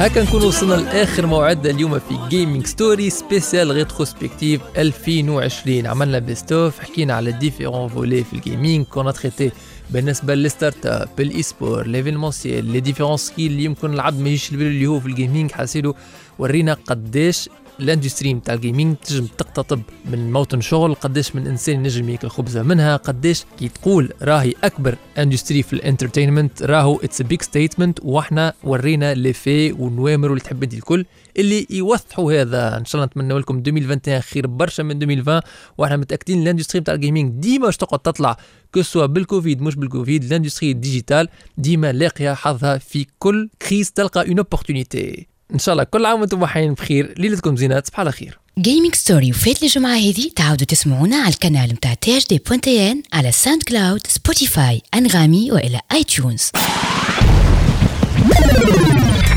هكا 0.00 0.22
نكون 0.22 0.42
وصلنا 0.44 0.74
لآخر 0.74 1.26
موعد 1.26 1.66
اليوم 1.66 1.98
في 1.98 2.18
Gaming 2.28 2.66
Story 2.66 3.10
spéciale 3.10 3.70
rétrospective 3.70 4.60
2020 4.76 5.86
عملنا 5.86 6.18
best 6.18 6.58
of 6.58 6.78
حكينا 6.78 7.14
على 7.14 7.32
différents 7.32 7.88
volets 7.88 8.24
في 8.24 8.32
ال 8.32 8.40
gaming 8.40 8.86
كنا 8.86 9.12
traité 9.12 9.50
بالنسبة 9.90 10.34
لل 10.34 10.86
startup 10.86 11.20
ال 11.20 11.42
e-sport 11.42 11.86
l'événementiel 11.86 12.64
les 12.64 12.80
différents 12.80 13.16
skills 13.16 13.52
اللي 13.52 13.64
يمكن 13.64 13.94
العبد 13.94 14.20
ما 14.20 14.28
يجيش 14.28 14.52
اللي 14.52 14.86
هو 14.86 15.00
في 15.00 15.06
ال 15.06 15.13
gaming 15.13 15.52
حاسيلو 15.52 15.94
ورينا 16.38 16.74
قداش 16.86 17.48
ال 17.80 17.86
industry 17.86 18.34
نتاع 18.34 18.54
ال 18.54 18.60
gaming 18.60 18.96
تنجم 18.96 19.26
تقتطب 19.26 19.82
من 20.10 20.32
موطن 20.32 20.60
شغل 20.60 20.94
قداش 20.94 21.36
من 21.36 21.46
إنسان 21.46 21.74
ينجم 21.74 22.08
ياكل 22.08 22.28
خبزه 22.28 22.62
منها 22.62 22.96
قداش 22.96 23.44
كي 23.58 23.68
تقول 23.68 24.12
راهي 24.22 24.54
أكبر 24.64 24.96
industry 25.18 25.62
في 25.62 25.72
ال 25.72 25.78
entertainment 25.78 26.62
راهو 26.62 26.96
it's 26.96 27.22
big 27.22 27.42
statement 27.42 27.98
وإحنا 28.02 28.52
ورينا 28.64 29.14
les 29.14 29.32
faits 29.32 29.72
والنوامر 29.72 30.28
واللي 30.28 30.44
تحب 30.44 30.64
الكل 30.64 31.04
اللي 31.38 31.66
يوضحوا 31.70 32.32
هذا. 32.40 32.76
إن 32.76 32.84
شاء 32.84 32.94
الله 32.94 33.06
نتمنى 33.06 33.38
لكم 33.38 33.58
2021 33.58 34.20
خير 34.20 34.46
برشا 34.46 34.82
من 34.82 35.02
2020 35.02 35.40
وإحنا 35.78 35.96
متأكدين 35.96 36.42
ال 36.42 36.46
industry 36.46 36.80
نتاع 36.80 36.94
ال 36.94 36.99
gaming 36.99 37.32
ديما 37.32 37.66
باش 37.66 37.76
تقعد 37.76 38.00
تطلع 38.00 38.36
que 38.74 38.82
ce 38.82 38.90
soit 38.90 39.06
بالكوفيد 39.06 39.62
مش 39.62 39.76
بالكوفيد 39.76 40.24
ال 40.24 40.29
industry 40.29 40.72
digitale 40.72 41.28
ديما 41.58 41.92
لاقية 41.92 42.34
حظها 42.34 42.78
في 42.78 43.06
كل 43.18 43.48
crise 43.68 43.92
تلقى 43.92 44.28
une 44.28 44.38
opportunité 44.38 45.26
إن 45.54 45.58
شاء 45.58 45.72
الله. 45.72 45.84
كل 45.84 46.06
عام 46.06 46.20
وأنتم 46.20 46.46
حيين 46.46 46.74
بخير. 46.74 47.14
ليلتكم 47.18 47.56
زينات. 47.56 47.86
صباح 47.86 48.00
على 48.00 48.12
خير. 48.12 48.38
Gaming 48.58 48.94
Story 48.94 49.30
وفات 49.30 49.62
الجمعة 49.62 49.96
هذه 49.96 50.30
تعاودوا 50.36 50.66
تسمعونا 50.66 51.16
على 51.16 51.34
القناة 51.34 51.66
متاع 51.66 51.94
THD 51.94 52.38
point 52.46 52.86
tn 52.86 53.02
على 53.12 53.32
SoundCloud 53.32 54.06
Spotify 54.06 54.82
Anghami 54.94 55.52
وإلى 55.52 55.80
iTunes 55.92 56.50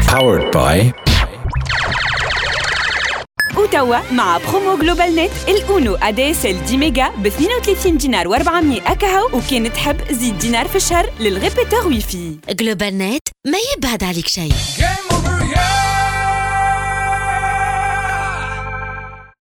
Powered 0.07 0.53
by 0.53 0.91
وتوا 3.57 4.11
مع 4.11 4.37
promo 4.37 4.77
GlobalNet 4.81 5.31
الأونو. 5.47 5.95
ADSL 5.95 6.63
10 6.63 6.77
ميجا 6.77 7.09
ب 7.09 7.25
32 7.25 7.97
دينار 7.97 8.39
و400 8.39 8.89
أكاهو. 8.91 9.37
وكان 9.37 9.73
تحب 9.73 9.97
زيد 10.11 10.37
دينار 10.37 10.67
في 10.67 10.75
الشهر 10.75 11.09
لل 11.19 11.87
répéteur 11.87 12.35
wifi 12.49 12.97
GlobalNet 12.97 13.27
ما 13.47 13.57
يبعد 13.77 14.03
عليك 14.03 14.27
شيء. 14.27 14.53
Game 14.77 15.20